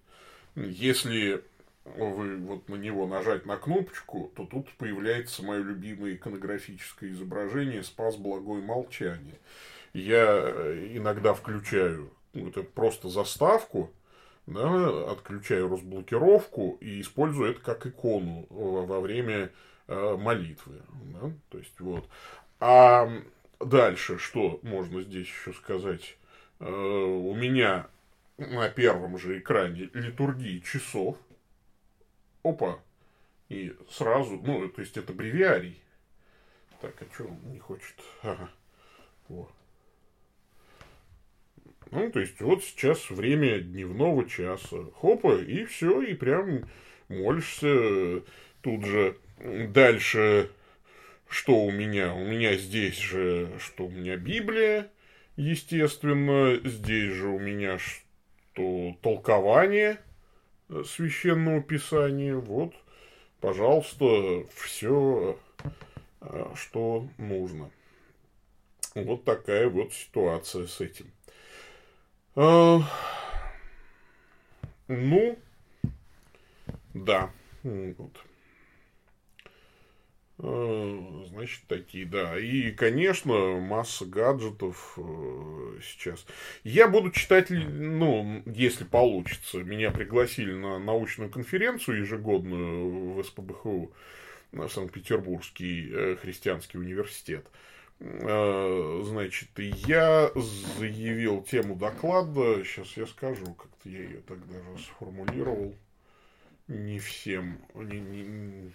Если 0.57 1.41
вы 1.85 2.35
вот 2.39 2.67
на 2.67 2.75
него 2.75 3.07
нажать 3.07 3.45
на 3.45 3.55
кнопочку, 3.55 4.33
то 4.35 4.45
тут 4.45 4.69
появляется 4.73 5.41
мое 5.41 5.63
любимое 5.63 6.15
иконографическое 6.15 7.11
изображение 7.11 7.83
«Спас 7.83 8.17
благое 8.17 8.61
молчание». 8.61 9.39
Я 9.93 10.25
э, 10.27 10.89
иногда 10.95 11.33
включаю 11.33 12.11
ну, 12.33 12.49
это 12.49 12.61
просто 12.61 13.07
заставку, 13.07 13.89
да, 14.45 15.11
отключаю 15.11 15.69
разблокировку 15.69 16.77
и 16.81 17.01
использую 17.01 17.51
это 17.51 17.61
как 17.61 17.85
икону 17.85 18.45
во 18.49 18.99
время 18.99 19.51
э, 19.87 20.17
молитвы. 20.17 20.81
Да? 21.13 21.31
То 21.49 21.57
есть 21.57 21.79
вот. 21.79 22.07
А 22.59 23.09
дальше 23.59 24.17
что 24.17 24.59
можно 24.63 25.01
здесь 25.01 25.27
еще 25.27 25.53
сказать? 25.53 26.17
Э, 26.59 26.69
у 26.69 27.33
меня 27.33 27.87
на 28.37 28.69
первом 28.69 29.17
же 29.17 29.39
экране 29.39 29.89
литургии 29.93 30.59
часов– 30.59 31.17
опа, 32.43 32.79
и 33.49 33.75
сразу, 33.89 34.39
ну, 34.43 34.69
то 34.69 34.81
есть 34.81 34.97
это 34.97 35.13
бревиарий. 35.13 35.81
Так, 36.81 37.01
а 37.01 37.13
что 37.13 37.25
он 37.25 37.39
не 37.51 37.59
хочет? 37.59 37.95
Ага. 38.21 38.49
Вот. 39.29 39.51
Ну, 41.91 42.11
то 42.11 42.19
есть, 42.19 42.39
вот 42.41 42.63
сейчас 42.63 43.09
время 43.09 43.59
дневного 43.59 44.27
часа. 44.27 44.77
Хопа, 44.95 45.37
и 45.37 45.65
все, 45.65 46.01
и 46.01 46.13
прям 46.13 46.65
молишься 47.07 48.23
тут 48.61 48.85
же. 48.85 49.17
Дальше, 49.39 50.49
что 51.27 51.65
у 51.65 51.71
меня? 51.71 52.13
У 52.13 52.25
меня 52.25 52.55
здесь 52.55 52.97
же, 52.97 53.51
что 53.59 53.87
у 53.87 53.89
меня 53.89 54.17
Библия, 54.17 54.91
естественно. 55.35 56.59
Здесь 56.63 57.13
же 57.13 57.27
у 57.27 57.39
меня 57.39 57.77
что 57.79 58.95
толкование– 59.01 59.99
священного 60.85 61.61
писания. 61.61 62.35
Вот, 62.35 62.73
пожалуйста, 63.39 64.45
все, 64.55 65.37
а, 66.21 66.53
что 66.55 67.07
нужно. 67.17 67.69
Вот 68.95 69.23
такая 69.23 69.69
вот 69.69 69.93
ситуация 69.93 70.67
с 70.67 70.81
этим. 70.81 71.11
А, 72.35 72.79
ну, 74.87 75.37
да, 76.93 77.31
вот. 77.63 78.17
Э, 80.39 81.25
значит, 81.29 81.61
такие, 81.67 82.05
да. 82.05 82.39
И, 82.39 82.71
конечно, 82.71 83.59
масса 83.59 84.05
гаджетов 84.05 84.97
э, 84.97 85.79
сейчас. 85.83 86.25
Я 86.63 86.87
буду 86.87 87.11
читать, 87.11 87.49
ну, 87.49 88.41
если 88.47 88.83
получится. 88.83 89.59
Меня 89.59 89.91
пригласили 89.91 90.53
на 90.53 90.79
научную 90.79 91.29
конференцию 91.29 91.99
ежегодную 91.99 93.13
в 93.13 93.23
СПБХУ, 93.23 93.93
на 94.51 94.67
Санкт-Петербургский 94.67 95.89
э, 95.93 96.15
христианский 96.19 96.79
университет. 96.79 97.45
Значит, 97.99 99.49
я 99.57 100.31
заявил 100.35 101.41
тему 101.43 101.75
доклада, 101.75 102.63
сейчас 102.65 102.97
я 102.97 103.05
скажу, 103.05 103.53
как-то 103.53 103.89
я 103.89 104.03
ее 104.03 104.21
так 104.21 104.39
даже 104.47 104.83
сформулировал. 104.83 105.73
Не 106.67 106.99
всем, 106.99 107.59
не, 107.73 107.99
не, 107.99 108.71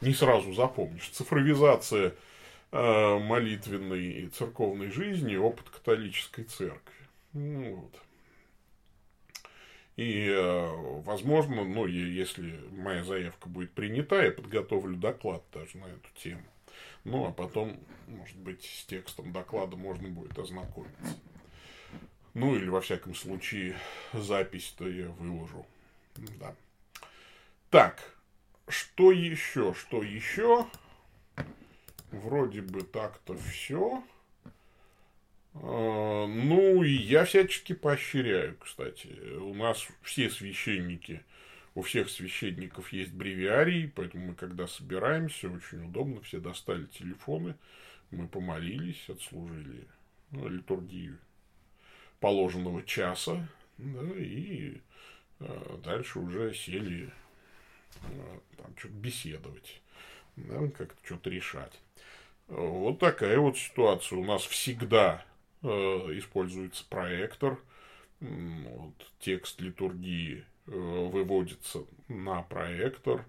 не 0.00 0.14
сразу 0.14 0.52
запомнишь. 0.52 1.08
Цифровизация 1.10 2.14
э, 2.72 3.18
молитвенной 3.18 4.04
и 4.04 4.28
церковной 4.28 4.90
жизни, 4.90 5.36
опыт 5.36 5.68
католической 5.70 6.42
церкви. 6.44 7.06
Ну, 7.32 7.76
вот. 7.76 8.00
И, 9.96 10.26
э, 10.28 11.00
возможно, 11.02 11.64
ну, 11.64 11.86
если 11.86 12.60
моя 12.72 13.04
заявка 13.04 13.48
будет 13.48 13.70
принята, 13.72 14.22
я 14.22 14.32
подготовлю 14.32 14.96
доклад 14.96 15.44
даже 15.52 15.78
на 15.78 15.86
эту 15.86 16.08
тему. 16.16 16.42
Ну, 17.04 17.26
а 17.26 17.32
потом, 17.32 17.78
может 18.08 18.36
быть, 18.38 18.64
с 18.64 18.84
текстом 18.86 19.32
доклада 19.32 19.76
можно 19.76 20.08
будет 20.08 20.38
ознакомиться. 20.38 21.18
Ну, 22.32 22.56
или, 22.56 22.68
во 22.68 22.80
всяком 22.80 23.14
случае, 23.14 23.76
запись-то 24.12 24.88
я 24.88 25.08
выложу. 25.08 25.66
Да. 26.40 26.54
Так, 27.70 28.16
что 28.68 29.12
еще? 29.12 29.74
Что 29.74 30.02
еще? 30.02 30.66
Вроде 32.10 32.62
бы 32.62 32.82
так-то 32.82 33.36
все. 33.36 34.02
А, 35.54 36.26
ну, 36.26 36.82
и 36.82 36.90
я 36.90 37.24
всячески 37.24 37.72
поощряю, 37.72 38.56
кстати. 38.58 39.08
У 39.36 39.54
нас 39.54 39.86
все 40.02 40.30
священники, 40.30 41.22
у 41.74 41.82
всех 41.82 42.08
священников 42.08 42.92
есть 42.92 43.12
бревиарий, 43.12 43.88
поэтому 43.88 44.28
мы, 44.28 44.34
когда 44.34 44.66
собираемся, 44.66 45.50
очень 45.50 45.84
удобно, 45.84 46.20
все 46.22 46.40
достали 46.40 46.86
телефоны, 46.86 47.56
мы 48.10 48.28
помолились, 48.28 49.08
отслужили 49.08 49.86
ну, 50.30 50.48
литургию 50.48 51.18
положенного 52.20 52.82
часа, 52.84 53.48
да, 53.78 54.16
и 54.16 54.80
а, 55.40 55.80
дальше 55.82 56.20
уже 56.20 56.54
сели 56.54 57.12
Э, 58.02 58.38
там 58.56 58.76
что-то 58.76 58.94
беседовать, 58.94 59.82
да, 60.36 60.68
как-то 60.68 60.98
что-то 61.04 61.30
решать. 61.30 61.80
Вот 62.48 62.98
такая 62.98 63.38
вот 63.38 63.56
ситуация. 63.56 64.18
У 64.18 64.24
нас 64.24 64.42
всегда 64.42 65.24
э, 65.62 65.66
используется 65.66 66.84
проектор, 66.88 67.58
вот, 68.20 68.94
текст 69.20 69.60
литургии 69.60 70.40
э, 70.40 70.44
выводится 70.66 71.84
на 72.08 72.42
проектор, 72.42 73.24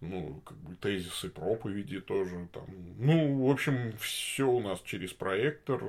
ну, 0.00 0.42
как 0.44 0.56
бы 0.58 0.76
тезисы 0.76 1.30
проповеди 1.30 2.00
тоже 2.00 2.48
там. 2.52 2.66
Ну, 2.98 3.46
в 3.46 3.50
общем, 3.50 3.92
все 3.98 4.44
у 4.44 4.60
нас 4.60 4.80
через 4.82 5.12
проектор. 5.12 5.80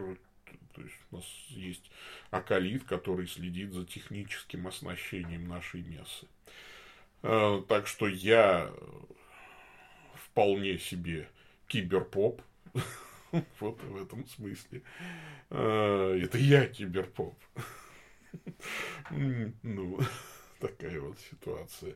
То 0.73 0.81
есть 0.81 0.95
у 1.11 1.17
нас 1.17 1.25
есть 1.49 1.89
акалит, 2.31 2.83
который 2.83 3.27
следит 3.27 3.71
за 3.71 3.85
техническим 3.85 4.67
оснащением 4.67 5.47
нашей 5.47 5.81
мессы. 5.81 6.27
Э, 7.23 7.61
так 7.67 7.87
что 7.87 8.07
я 8.07 8.71
вполне 10.13 10.77
себе 10.77 11.27
киберпоп. 11.67 12.41
Вот 13.59 13.81
в 13.83 14.01
этом 14.01 14.25
смысле. 14.27 14.81
Э, 15.49 16.19
это 16.21 16.37
я 16.37 16.67
киберпоп. 16.67 17.35
Ну, 19.09 19.99
такая 20.59 20.99
вот 20.99 21.19
ситуация. 21.19 21.95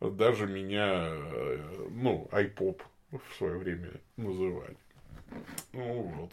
Даже 0.00 0.46
меня, 0.46 1.08
э, 1.10 1.88
ну, 1.90 2.28
айпоп 2.32 2.82
в 3.10 3.36
свое 3.36 3.58
время 3.58 3.92
называли. 4.16 4.76
Ну 5.72 6.02
вот. 6.02 6.32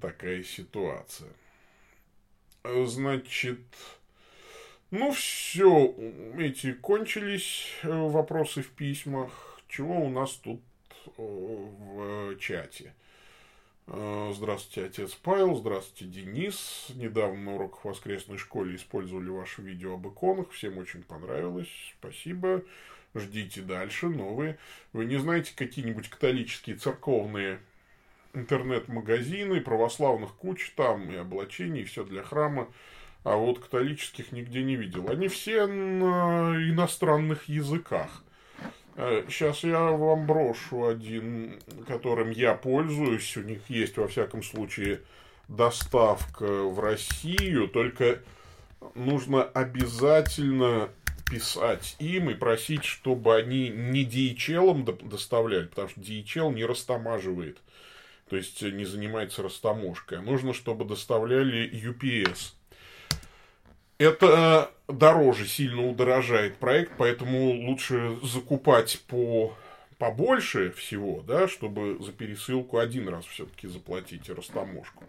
Такая 0.00 0.42
ситуация. 0.42 1.32
Значит, 2.64 3.60
ну, 4.90 5.12
все, 5.12 5.94
эти 6.38 6.72
кончились 6.72 7.68
э, 7.82 7.88
вопросы 7.88 8.62
в 8.62 8.70
письмах. 8.70 9.60
Чего 9.68 10.04
у 10.04 10.10
нас 10.10 10.32
тут 10.32 10.60
э, 11.06 11.10
в 11.16 12.36
чате? 12.38 12.92
Э, 13.92 14.32
здравствуйте, 14.34 14.86
отец 14.86 15.14
Павел. 15.14 15.56
Здравствуйте, 15.56 16.04
Денис. 16.04 16.86
Недавно 16.94 17.40
на 17.40 17.54
уроках 17.56 17.84
воскресной 17.84 18.38
школе 18.38 18.76
использовали 18.76 19.28
ваше 19.28 19.62
видео 19.62 19.94
об 19.94 20.06
иконах. 20.06 20.52
Всем 20.52 20.78
очень 20.78 21.02
понравилось. 21.02 21.68
Спасибо. 21.98 22.62
Ждите 23.16 23.62
дальше 23.62 24.08
новые. 24.08 24.58
Вы 24.92 25.06
не 25.06 25.16
знаете 25.16 25.52
какие-нибудь 25.56 26.08
католические 26.08 26.76
церковные 26.76 27.58
интернет-магазины, 28.32 29.60
православных 29.60 30.36
куч 30.36 30.70
там 30.76 31.10
и 31.10 31.16
облачений, 31.16 31.80
и 31.80 31.84
все 31.84 32.04
для 32.04 32.22
храма 32.22 32.68
а 33.22 33.36
вот 33.36 33.58
католических 33.58 34.32
нигде 34.32 34.62
не 34.62 34.76
видел. 34.76 35.10
Они 35.10 35.28
все 35.28 35.66
на 35.66 36.56
иностранных 36.56 37.48
языках. 37.48 38.24
Сейчас 39.28 39.64
э, 39.64 39.68
я 39.68 39.80
вам 39.80 40.26
брошу 40.26 40.86
один, 40.86 41.58
которым 41.86 42.30
я 42.30 42.54
пользуюсь. 42.54 43.36
У 43.36 43.42
них 43.42 43.60
есть, 43.68 43.96
во 43.96 44.08
всяком 44.08 44.42
случае, 44.42 45.00
доставка 45.48 46.44
в 46.44 46.78
Россию. 46.80 47.68
Только 47.68 48.20
нужно 48.94 49.42
обязательно 49.42 50.90
писать 51.30 51.96
им 51.98 52.28
и 52.28 52.34
просить, 52.34 52.84
чтобы 52.84 53.36
они 53.36 53.68
не 53.70 54.04
DHL 54.04 55.08
доставляли, 55.08 55.66
потому 55.66 55.88
что 55.88 56.00
DHL 56.00 56.52
не 56.52 56.64
растамаживает. 56.64 57.58
То 58.28 58.36
есть 58.36 58.62
не 58.62 58.84
занимается 58.84 59.42
растаможкой. 59.42 60.20
Нужно, 60.20 60.52
чтобы 60.52 60.84
доставляли 60.84 61.68
UPS. 61.70 62.52
Это 64.00 64.70
дороже 64.88 65.46
сильно 65.46 65.86
удорожает 65.86 66.56
проект, 66.56 66.92
поэтому 66.96 67.50
лучше 67.68 68.16
закупать 68.22 68.98
по 69.06 69.54
побольше 69.98 70.70
всего, 70.70 71.22
да, 71.26 71.48
чтобы 71.48 71.98
за 72.00 72.10
пересылку 72.10 72.78
один 72.78 73.10
раз 73.10 73.26
все-таки 73.26 73.68
заплатить 73.68 74.30
растаможку. 74.30 75.04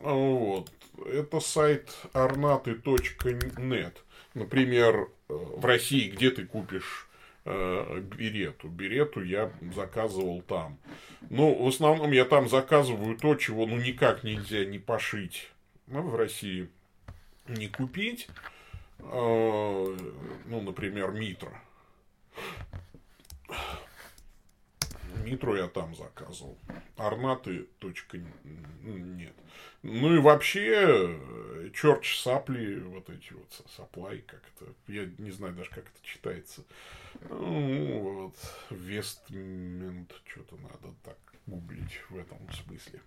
Вот. 0.00 0.72
Это 1.12 1.40
сайт 1.40 1.94
arnаты.net. 2.14 3.92
Например, 4.32 5.10
в 5.28 5.62
России, 5.66 6.08
где 6.08 6.30
ты 6.30 6.46
купишь 6.46 7.06
э, 7.44 8.00
берету. 8.16 8.68
Берету 8.68 9.22
я 9.22 9.52
заказывал 9.74 10.40
там. 10.40 10.78
Ну, 11.28 11.64
в 11.64 11.68
основном 11.68 12.12
я 12.12 12.24
там 12.24 12.48
заказываю 12.48 13.18
то, 13.18 13.34
чего 13.34 13.66
ну 13.66 13.76
никак 13.76 14.24
нельзя 14.24 14.64
не 14.64 14.78
пошить 14.78 15.50
ну, 15.86 16.00
в 16.00 16.16
России 16.16 16.70
не 17.48 17.68
купить, 17.68 18.28
э, 18.98 19.96
ну, 20.46 20.60
например, 20.60 21.12
Митро. 21.12 21.52
Митру 25.24 25.56
я 25.56 25.68
там 25.68 25.94
заказывал. 25.94 26.58
Орнаты 26.96 27.68
точка 27.78 28.18
нет. 28.82 29.34
Ну 29.82 30.14
и 30.14 30.18
вообще, 30.18 31.18
черч 31.74 32.18
сапли, 32.20 32.80
вот 32.80 33.08
эти 33.08 33.32
вот 33.32 33.64
саплай, 33.76 34.18
как 34.18 34.42
это, 34.54 34.72
я 34.88 35.06
не 35.18 35.30
знаю 35.30 35.54
даже, 35.54 35.70
как 35.70 35.84
это 35.84 35.98
читается. 36.02 36.64
Ну, 37.28 38.00
вот, 38.00 38.36
вестмент, 38.70 40.12
что-то 40.26 40.56
надо 40.56 40.94
так 41.04 41.18
гуглить 41.46 42.00
в 42.08 42.16
этом 42.16 42.38
смысле. 42.52 43.00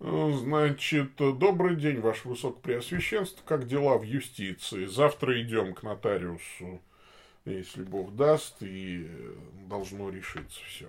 Значит, 0.00 1.16
добрый 1.16 1.74
день, 1.74 1.98
Ваше 1.98 2.28
Высокопреосвященство. 2.28 3.42
Как 3.44 3.66
дела 3.66 3.98
в 3.98 4.04
юстиции? 4.04 4.84
Завтра 4.84 5.42
идем 5.42 5.74
к 5.74 5.82
нотариусу, 5.82 6.80
если 7.44 7.82
Бог 7.82 8.14
даст, 8.14 8.58
и 8.60 9.10
должно 9.68 10.10
решиться 10.10 10.60
все. 10.68 10.86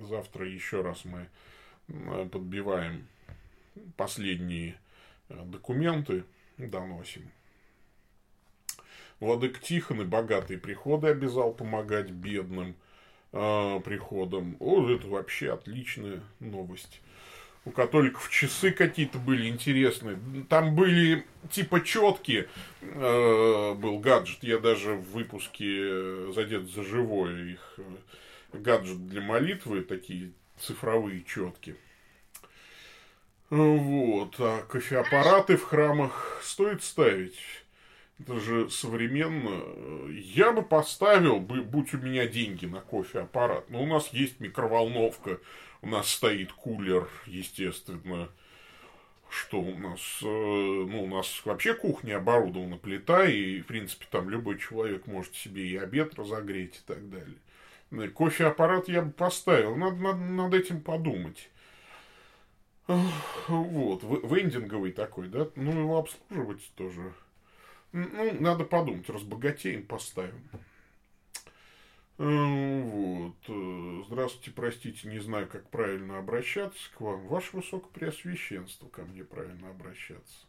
Завтра 0.00 0.48
еще 0.48 0.82
раз 0.82 1.04
мы 1.04 1.28
э, 1.86 2.28
подбиваем 2.28 3.06
последние 3.96 4.74
э, 5.28 5.40
документы, 5.44 6.24
доносим. 6.58 7.30
Владык 9.20 9.60
Тихон 9.60 10.00
и 10.00 10.04
богатые 10.04 10.58
приходы 10.58 11.06
обязал 11.06 11.52
помогать 11.52 12.10
бедным 12.10 12.74
э, 13.30 13.80
приходам. 13.84 14.56
О, 14.58 14.88
это 14.90 15.06
вообще 15.06 15.52
отличная 15.52 16.20
новость. 16.40 17.00
У 17.64 17.70
католиков 17.70 18.30
часы 18.30 18.70
какие-то 18.70 19.18
были 19.18 19.48
интересные. 19.48 20.18
Там 20.48 20.74
были 20.74 21.26
типа 21.50 21.82
четкие. 21.82 22.48
Э, 22.80 23.74
был 23.74 23.98
гаджет. 23.98 24.38
Я 24.42 24.58
даже 24.58 24.94
в 24.94 25.12
выпуске 25.12 26.32
задет 26.32 26.70
за 26.70 26.82
живое 26.82 27.52
их 27.52 27.74
э, 27.78 27.82
гаджет 28.58 29.06
для 29.08 29.20
молитвы, 29.20 29.82
такие 29.82 30.32
цифровые 30.58 31.22
четки. 31.24 31.76
Вот. 33.50 34.36
А 34.38 34.62
кофеаппараты 34.62 35.56
в 35.56 35.64
храмах 35.64 36.40
стоит 36.42 36.82
ставить. 36.82 37.38
Это 38.20 38.38
же 38.38 38.70
современно. 38.70 39.62
Я 40.10 40.52
бы 40.52 40.62
поставил, 40.62 41.40
будь 41.40 41.94
у 41.94 41.98
меня 41.98 42.26
деньги 42.26 42.66
на 42.66 42.80
кофеаппарат. 42.80 43.68
Но 43.70 43.82
у 43.82 43.86
нас 43.86 44.12
есть 44.12 44.40
микроволновка, 44.40 45.40
у 45.82 45.88
нас 45.88 46.08
стоит 46.10 46.52
кулер, 46.52 47.08
естественно. 47.26 48.28
Что 49.28 49.60
у 49.60 49.78
нас? 49.78 50.00
Э, 50.22 50.26
ну, 50.26 51.04
у 51.04 51.06
нас 51.06 51.42
вообще 51.44 51.74
кухня 51.74 52.16
оборудована 52.16 52.76
плита, 52.78 53.26
и, 53.26 53.60
в 53.60 53.66
принципе, 53.66 54.06
там 54.10 54.28
любой 54.28 54.58
человек 54.58 55.06
может 55.06 55.36
себе 55.36 55.66
и 55.68 55.76
обед 55.76 56.14
разогреть 56.14 56.76
и 56.76 56.80
так 56.86 57.08
далее. 57.08 58.10
Кофеаппарат 58.10 58.88
я 58.88 59.02
бы 59.02 59.12
поставил. 59.12 59.76
Надо, 59.76 59.96
надо 59.96 60.18
над 60.18 60.54
этим 60.54 60.80
подумать. 60.80 61.48
Вот, 63.46 64.02
вендинговый 64.02 64.90
такой, 64.90 65.28
да? 65.28 65.48
Ну, 65.54 65.70
его 65.70 65.98
обслуживать 65.98 66.72
тоже. 66.74 67.12
Ну, 67.92 68.08
надо 68.40 68.64
подумать, 68.64 69.08
разбогатеем, 69.08 69.84
поставим. 69.84 70.42
Э, 72.20 72.82
вот. 72.82 73.36
Э, 73.48 74.02
здравствуйте, 74.06 74.50
простите, 74.50 75.08
не 75.08 75.20
знаю, 75.20 75.48
как 75.48 75.70
правильно 75.70 76.18
обращаться 76.18 76.78
к 76.94 77.00
вам. 77.00 77.26
Ваше 77.28 77.56
Высокопреосвященство, 77.56 78.88
ко 78.88 79.04
мне 79.04 79.24
правильно 79.24 79.70
обращаться. 79.70 80.46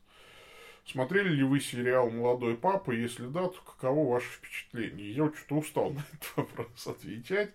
Смотрели 0.86 1.30
ли 1.30 1.44
вы 1.44 1.62
сериал 1.62 2.10
«Молодой 2.10 2.58
папа»? 2.58 2.92
Если 2.92 3.26
да, 3.26 3.48
то 3.48 3.62
каково 3.62 4.12
ваше 4.16 4.30
впечатление? 4.32 5.14
Я 5.14 5.32
что-то 5.34 5.56
устал 5.56 5.92
на 5.94 6.04
этот 6.12 6.36
вопрос 6.36 6.88
отвечать. 6.88 7.54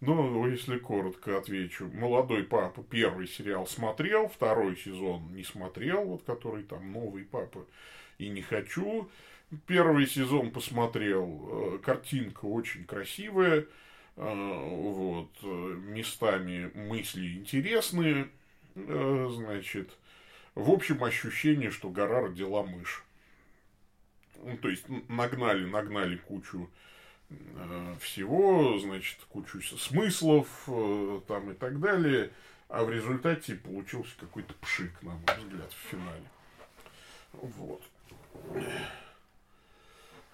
Но 0.00 0.48
если 0.48 0.78
коротко 0.78 1.36
отвечу. 1.36 1.90
«Молодой 1.92 2.44
папа» 2.44 2.82
первый 2.82 3.28
сериал 3.28 3.66
смотрел, 3.66 4.28
второй 4.28 4.74
сезон 4.74 5.34
не 5.34 5.44
смотрел, 5.44 6.04
вот 6.04 6.22
который 6.22 6.62
там 6.62 6.92
«Новый 6.92 7.24
папа» 7.24 7.66
и 8.16 8.30
не 8.30 8.40
хочу. 8.40 9.10
Первый 9.66 10.06
сезон 10.06 10.52
посмотрел, 10.52 11.74
э, 11.74 11.78
картинка 11.78 12.44
очень 12.44 12.84
красивая, 12.84 13.60
э, 13.60 13.66
вот, 14.16 15.42
местами 15.42 16.70
мысли 16.74 17.34
интересные, 17.34 18.28
э, 18.76 19.28
значит, 19.32 19.98
в 20.54 20.70
общем 20.70 21.02
ощущение, 21.02 21.72
что 21.72 21.90
гора 21.90 22.20
родила 22.20 22.62
мышь. 22.62 23.04
Ну, 24.36 24.56
то 24.56 24.68
есть 24.68 24.84
нагнали, 25.08 25.64
нагнали 25.64 26.16
кучу 26.16 26.70
всего, 28.00 28.78
значит, 28.78 29.18
кучу 29.28 29.60
смыслов 29.60 30.48
там 31.28 31.50
и 31.50 31.54
так 31.54 31.78
далее, 31.78 32.32
а 32.68 32.82
в 32.84 32.90
результате 32.90 33.54
получился 33.54 34.16
какой-то 34.18 34.54
пшик, 34.54 35.00
на 35.02 35.10
мой 35.10 35.36
взгляд, 35.38 35.72
в 35.72 35.90
финале. 35.90 36.24
Вот. 37.32 37.82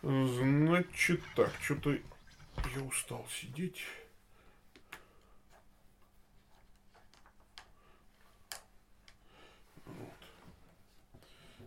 Значит 0.02 1.22
так, 1.34 1.50
что-то 1.60 1.98
я 2.74 2.82
устал 2.82 3.26
сидеть. 3.28 3.82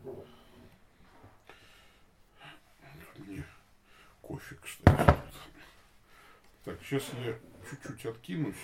Вот. 0.04 0.28
Мне 3.18 3.44
кофе, 4.22 4.56
кстати. 4.63 5.15
Так, 6.63 6.80
сейчас 6.84 7.04
я 7.26 7.38
чуть-чуть 7.70 8.06
откинусь. 8.06 8.56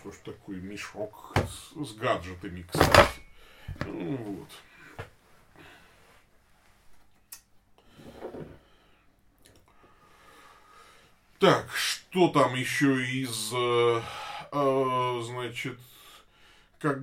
Что 0.00 0.12
ж 0.12 0.16
такое 0.24 0.60
мешок 0.60 1.34
с, 1.36 1.72
с 1.74 1.94
гаджетами, 1.94 2.62
кстати. 2.62 3.22
Ну, 3.84 4.16
вот. 4.16 4.50
Так, 11.38 11.70
что 11.74 12.28
там 12.28 12.54
еще 12.54 13.04
из, 13.04 13.52
э, 13.52 14.00
э, 14.52 15.20
значит, 15.22 15.78
как 16.78 16.98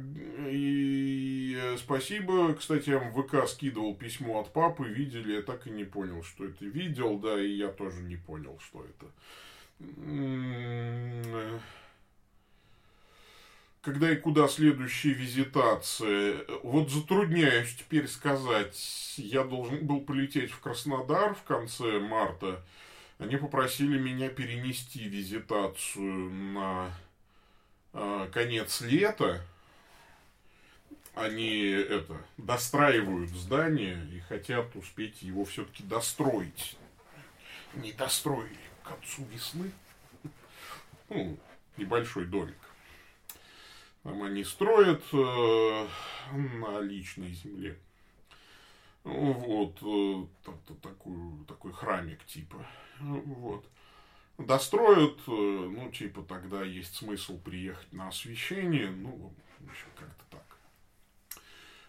и 0.48 1.56
э, 1.62 1.78
спасибо, 1.78 2.56
кстати, 2.56 2.90
я 2.90 2.98
в 2.98 3.22
ВК 3.22 3.48
скидывал 3.48 3.94
письмо 3.94 4.42
от 4.42 4.52
папы, 4.52 4.88
видели, 4.88 5.34
я 5.34 5.44
так 5.44 5.68
и 5.68 5.70
не 5.70 5.84
понял, 5.84 6.24
что 6.24 6.46
это 6.46 6.66
видел, 6.66 7.20
да, 7.20 7.40
и 7.40 7.48
я 7.48 7.68
тоже 7.68 8.02
не 8.02 8.16
понял, 8.16 8.60
что 8.60 8.84
это. 8.84 9.06
Когда 13.84 14.12
и 14.12 14.16
куда 14.16 14.48
следующие 14.48 15.14
визитации? 15.14 16.38
Вот 16.64 16.90
затрудняюсь 16.90 17.76
теперь 17.76 18.08
сказать. 18.08 19.14
Я 19.18 19.44
должен 19.44 19.86
был 19.86 20.02
полететь 20.02 20.52
в 20.52 20.60
Краснодар 20.60 21.36
в 21.36 21.44
конце 21.44 22.00
марта. 22.00 22.64
Они 23.20 23.38
попросили 23.38 23.98
меня 23.98 24.30
перенести 24.30 25.08
визитацию 25.08 26.30
на 26.30 26.92
э, 27.94 28.30
конец 28.34 28.82
лета. 28.82 29.46
Они 31.14 31.68
это 31.68 32.18
достраивают 32.38 33.30
здание 33.30 34.04
и 34.12 34.20
хотят 34.20 34.76
успеть 34.76 35.22
его 35.22 35.46
все-таки 35.46 35.84
достроить. 35.84 36.76
Не 37.76 37.92
достроили 37.94 38.58
к 38.84 38.88
концу 38.88 39.24
весны. 39.32 39.72
Ну, 41.10 41.38
небольшой 41.78 42.26
домик. 42.26 42.58
Там 44.04 44.22
они 44.24 44.44
строят 44.44 45.04
э, 45.14 45.88
на 46.34 46.82
личной 46.82 47.32
земле. 47.32 47.78
Вот, 49.04 49.80
э, 49.82 50.26
такую, 50.82 51.46
такой 51.46 51.74
храмик 51.74 52.26
типа. 52.26 52.66
Вот. 53.00 53.66
Достроят, 54.38 55.20
э, 55.28 55.32
ну, 55.32 55.92
типа, 55.92 56.24
тогда 56.24 56.64
есть 56.64 56.96
смысл 56.96 57.38
приехать 57.38 57.92
на 57.92 58.08
освещение. 58.08 58.90
Ну, 58.90 59.34
в 59.60 59.70
общем, 59.70 59.88
как-то 59.96 60.24
так. 60.30 60.58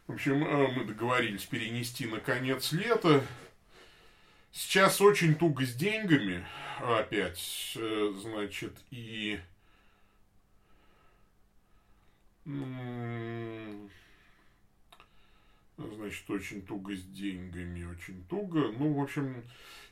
В 0.09 0.13
общем, 0.13 0.45
э, 0.45 0.73
мы 0.73 0.85
договорились 0.85 1.45
перенести 1.45 2.07
на 2.07 2.21
конец 2.21 2.73
лета. 2.73 3.25
Сейчас 4.51 5.01
очень 5.01 5.35
туго 5.37 5.65
с 5.65 5.75
деньгами 5.75 6.47
опять, 6.81 7.77
значит, 7.77 8.77
и 8.91 9.41
значит, 15.77 16.29
очень 16.31 16.63
туго 16.63 16.95
с 16.95 17.03
деньгами, 17.03 17.85
очень 17.85 18.25
туго. 18.25 18.73
Ну, 18.79 18.95
в 18.95 19.03
общем, 19.03 19.43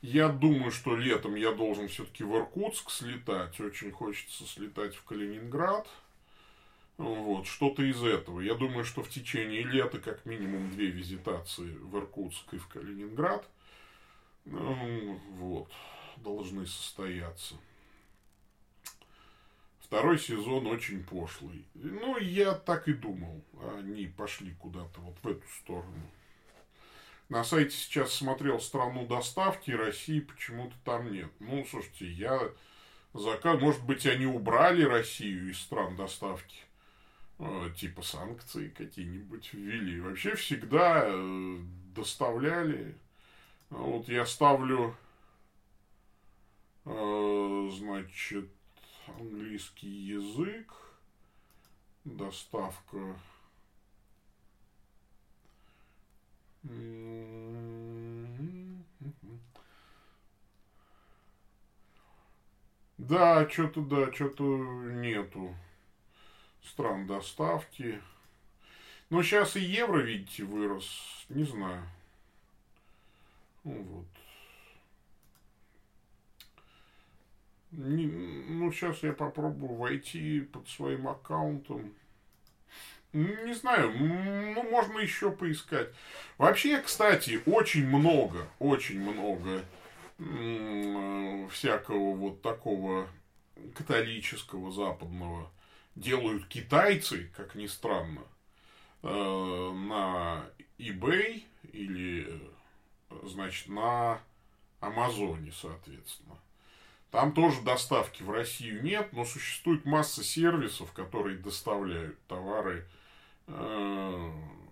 я 0.01 0.29
думаю, 0.29 0.71
что 0.71 0.97
летом 0.97 1.35
я 1.35 1.53
должен 1.53 1.89
все-таки 1.89 2.25
в 2.25 2.37
Иркутск 2.37 2.91
слетать. 2.91 3.59
Очень 3.61 3.91
хочется 3.91 4.45
слетать 4.45 4.95
в 4.95 5.05
Калининград. 5.05 5.89
Вот, 6.99 7.47
что-то 7.47 7.83
из 7.83 8.03
этого. 8.03 8.41
Я 8.41 8.55
думаю, 8.55 8.85
что 8.85 9.03
в 9.03 9.09
течение 9.09 9.63
лета 9.63 9.99
как 9.99 10.25
минимум 10.25 10.71
две 10.71 10.87
визитации 10.87 11.77
в 11.81 11.97
Иркутск 11.97 12.53
и 12.53 12.59
в 12.59 12.69
Калининград 12.69 13.49
ну, 14.45 15.21
вот, 15.39 15.71
должны 16.19 16.67
состояться. 16.67 17.55
Второй 19.93 20.19
сезон 20.19 20.67
очень 20.69 21.05
пошлый. 21.05 21.67
Ну, 21.75 22.17
я 22.17 22.55
так 22.55 22.89
и 22.89 22.95
думал. 22.95 23.45
Они 23.77 24.07
пошли 24.07 24.55
куда-то 24.55 25.03
вот 25.03 25.19
в 25.23 25.29
эту 25.29 25.47
сторону. 25.49 26.11
На 27.29 27.45
сайте 27.45 27.77
сейчас 27.77 28.15
смотрел 28.15 28.59
страну 28.59 29.07
доставки, 29.07 29.71
России 29.71 30.21
почему-то 30.21 30.75
там 30.83 31.13
нет. 31.13 31.31
Ну, 31.41 31.67
слушайте, 31.71 32.11
я 32.11 32.41
заказ... 33.13 33.61
Может 33.61 33.85
быть, 33.85 34.07
они 34.07 34.25
убрали 34.25 34.83
Россию 34.83 35.51
из 35.51 35.61
стран 35.61 35.95
доставки? 35.95 36.61
Э, 37.39 37.69
типа 37.77 38.01
санкции 38.01 38.71
какие-нибудь 38.71 39.53
ввели. 39.53 40.01
Вообще 40.01 40.37
всегда 40.37 41.03
э, 41.05 41.59
доставляли. 41.95 42.95
Вот 43.69 44.09
я 44.09 44.25
ставлю, 44.25 44.97
э, 46.87 47.71
значит, 47.75 48.49
английский 49.19 49.89
язык, 49.89 50.73
доставка. 52.05 53.17
Да, 62.99 63.49
что-то, 63.51 63.81
да, 63.83 64.13
что-то 64.13 64.45
нету. 64.45 65.55
стран 66.63 67.07
доставки. 67.07 68.01
Но 69.11 69.23
сейчас 69.23 69.57
и 69.57 69.61
евро, 69.61 69.99
видите, 69.99 70.45
вырос. 70.45 71.27
Не 71.29 71.45
знаю. 71.45 71.83
Ну, 73.65 73.83
вот. 73.83 74.07
Не, 77.73 78.07
ну, 78.07 78.71
сейчас 78.71 79.03
я 79.03 79.13
попробую 79.13 79.75
войти 79.75 80.41
под 80.41 80.69
своим 80.69 81.09
аккаунтом. 81.09 81.95
Не 83.13 83.55
знаю, 83.55 83.93
ну, 83.99 84.63
можно 84.71 84.99
еще 84.99 85.31
поискать. 85.31 85.89
Вообще, 86.39 86.81
кстати, 86.81 87.41
очень 87.47 87.87
много, 87.87 88.47
очень 88.59 89.01
много 89.01 89.65
всякого 91.51 92.15
вот 92.15 92.43
такого 92.43 93.09
католического 93.75 94.71
западного 94.71 95.51
делают 95.95 96.47
китайцы, 96.47 97.31
как 97.37 97.55
ни 97.55 97.67
странно, 97.67 98.23
э, 99.03 99.09
на 99.09 100.45
eBay 100.79 101.43
или, 101.73 102.41
значит, 103.25 103.69
на 103.69 104.21
Амазоне, 104.81 105.53
соответственно. 105.53 106.37
Там 107.13 107.33
тоже 107.33 107.61
доставки 107.61 108.23
в 108.23 108.31
Россию 108.31 108.83
нет, 108.83 109.13
но 109.13 109.27
существует 109.27 109.85
масса 109.85 110.25
сервисов, 110.25 110.93
которые 110.93 111.37
доставляют 111.37 112.19
товары. 112.27 112.87
Э, 113.49 114.31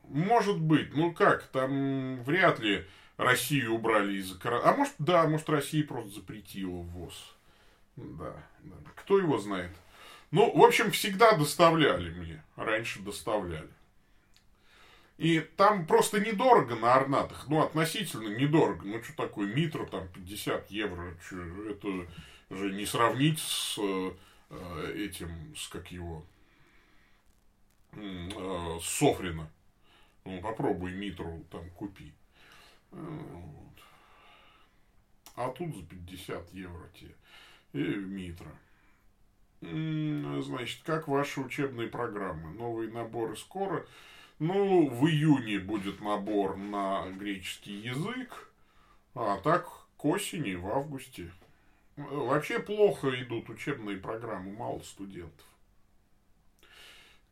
может 0.09 0.59
быть, 0.59 0.97
ну 0.97 1.13
как, 1.13 1.43
там 1.49 2.23
вряд 2.23 2.59
ли 2.59 2.87
Россию 3.19 3.75
убрали 3.75 4.15
из-за. 4.15 4.39
А 4.43 4.75
может, 4.75 4.95
да, 4.99 5.29
может, 5.29 5.51
Россия 5.51 5.85
просто 5.85 6.15
запретила 6.15 6.81
ввоз. 6.81 7.37
Да, 7.97 8.33
да. 8.61 8.77
Кто 8.97 9.19
его 9.19 9.37
знает? 9.37 9.77
Ну, 10.31 10.51
в 10.57 10.65
общем, 10.65 10.93
всегда 10.93 11.33
доставляли 11.33 12.09
мне. 12.09 12.43
Раньше 12.57 13.01
доставляли. 13.01 13.69
И 15.19 15.41
там 15.41 15.85
просто 15.85 16.21
недорого 16.21 16.75
на 16.75 16.95
орнатах. 16.95 17.45
Ну, 17.49 17.61
относительно 17.61 18.35
недорого. 18.35 18.87
Ну, 18.87 19.03
что 19.03 19.15
такое 19.15 19.47
митро, 19.47 19.85
там, 19.85 20.09
50 20.09 20.71
евро. 20.71 21.15
Что, 21.23 21.37
это 21.69 22.07
же 22.51 22.73
не 22.73 22.85
сравнить 22.85 23.39
с 23.39 23.79
э, 23.79 24.13
этим, 24.97 25.55
с 25.57 25.69
как 25.69 25.91
его, 25.93 26.25
э, 27.93 28.79
с 28.81 28.85
Софрина. 28.85 29.51
Ну, 30.25 30.41
попробуй 30.41 30.93
митру 30.93 31.45
там 31.51 31.69
купи. 31.71 32.13
Э, 32.93 32.97
вот. 32.97 33.83
А 35.37 35.49
тут 35.51 35.75
за 35.75 35.83
50 35.85 36.53
евро 36.53 36.89
тебе. 36.95 37.15
И 37.73 37.79
митра. 37.79 38.51
Значит, 39.61 40.83
как 40.85 41.07
ваши 41.07 41.41
учебные 41.41 41.89
программы? 41.89 42.53
Новые 42.55 42.91
наборы 42.91 43.37
скоро. 43.37 43.87
Ну, 44.39 44.89
в 44.89 45.07
июне 45.07 45.59
будет 45.59 46.01
набор 46.01 46.57
на 46.57 47.11
греческий 47.11 47.75
язык, 47.75 48.51
а 49.15 49.39
так 49.39 49.69
к 49.99 50.05
осени, 50.07 50.55
в 50.55 50.67
августе. 50.67 51.31
Вообще 52.09 52.59
плохо 52.61 53.11
идут 53.23 53.51
учебные 53.51 53.99
программы, 53.99 54.53
мало 54.53 54.81
студентов. 54.81 55.47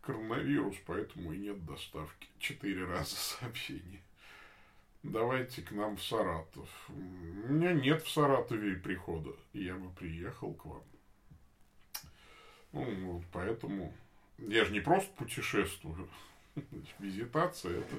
Коронавирус, 0.03 0.77
поэтому 0.87 1.33
и 1.33 1.39
нет 1.39 1.65
доставки. 1.65 2.29
Четыре 2.39 2.85
раза 2.85 3.17
сообщение. 3.17 4.03
Давайте 5.03 5.63
к 5.63 5.71
нам 5.71 5.97
в 5.97 6.03
Саратов. 6.03 6.69
У 6.89 7.53
меня 7.53 7.73
нет 7.73 8.03
в 8.03 8.11
Саратове 8.11 8.77
прихода. 8.77 9.31
Я 9.53 9.77
бы 9.77 9.91
приехал 9.91 10.53
к 10.53 10.67
вам. 10.67 10.83
Ну, 12.73 13.13
вот 13.13 13.25
поэтому 13.33 13.95
я 14.39 14.65
же 14.65 14.73
не 14.73 14.81
просто 14.81 15.11
путешествую. 15.17 16.09
Визитация– 16.99 17.79
это 17.79 17.97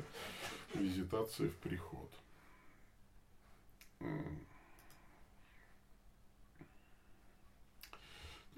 визитация 0.76 1.50
в 1.50 1.56
приход. 1.56 2.12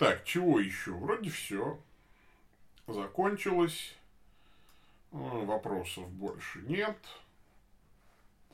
Так, 0.01 0.23
чего 0.23 0.59
еще? 0.59 0.93
Вроде 0.93 1.29
все. 1.29 1.79
Закончилось. 2.87 3.95
Вопросов 5.11 6.09
больше 6.09 6.59
нет. 6.63 6.97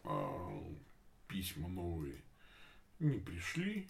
А, 0.04 0.62
письма 1.30 1.70
новые 1.70 2.22
не 3.00 3.18
пришли. 3.20 3.88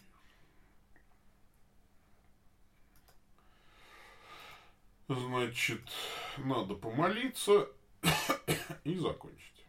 Значит, 5.08 5.82
надо 6.38 6.76
помолиться 6.76 7.70
и 8.84 8.96
закончить. 8.98 9.66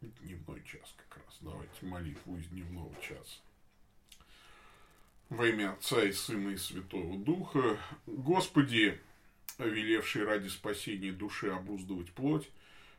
Дневной 0.00 0.64
час. 0.64 0.92
Давайте 1.40 1.86
молитву 1.86 2.36
из 2.36 2.46
дневного 2.48 2.94
часа. 3.00 3.40
Во 5.28 5.46
имя 5.46 5.72
Отца 5.72 6.02
и 6.02 6.12
Сына 6.12 6.50
и 6.50 6.56
Святого 6.56 7.18
Духа. 7.18 7.78
Господи, 8.06 9.00
велевший 9.58 10.24
ради 10.24 10.48
спасения 10.48 11.12
души 11.12 11.48
обуздывать 11.48 12.12
плоть, 12.12 12.50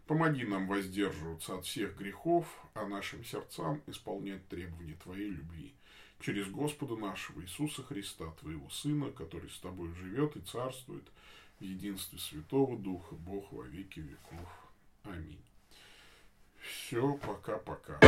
помоги 0.08 0.45
нам 0.45 0.67
воздерживаться 0.67 1.58
от 1.58 1.65
всех 1.65 1.97
грехов, 1.97 2.47
а 2.73 2.86
нашим 2.86 3.25
сердцам 3.25 3.82
исполнять 3.88 4.47
требования 4.47 4.97
Твоей 5.04 5.30
любви 5.30 5.73
через 6.21 6.47
Господа 6.47 6.95
нашего 6.95 7.41
Иисуса 7.41 7.84
Христа, 7.84 8.32
Твоего 8.39 8.69
Сына, 8.69 9.12
который 9.12 9.49
с 9.49 9.60
Тобой 9.60 9.93
живет 9.95 10.36
и 10.36 10.41
царствует 10.41 11.08
в 11.60 11.63
единстве 11.63 12.19
Святого 12.19 12.78
Духа, 12.78 13.15
Бог 13.15 13.52
во 13.52 13.63
веки 13.63 13.99
веков. 13.99 14.49
Аминь. 15.04 15.41
Все, 16.61 17.17
пока-пока. 17.25 17.99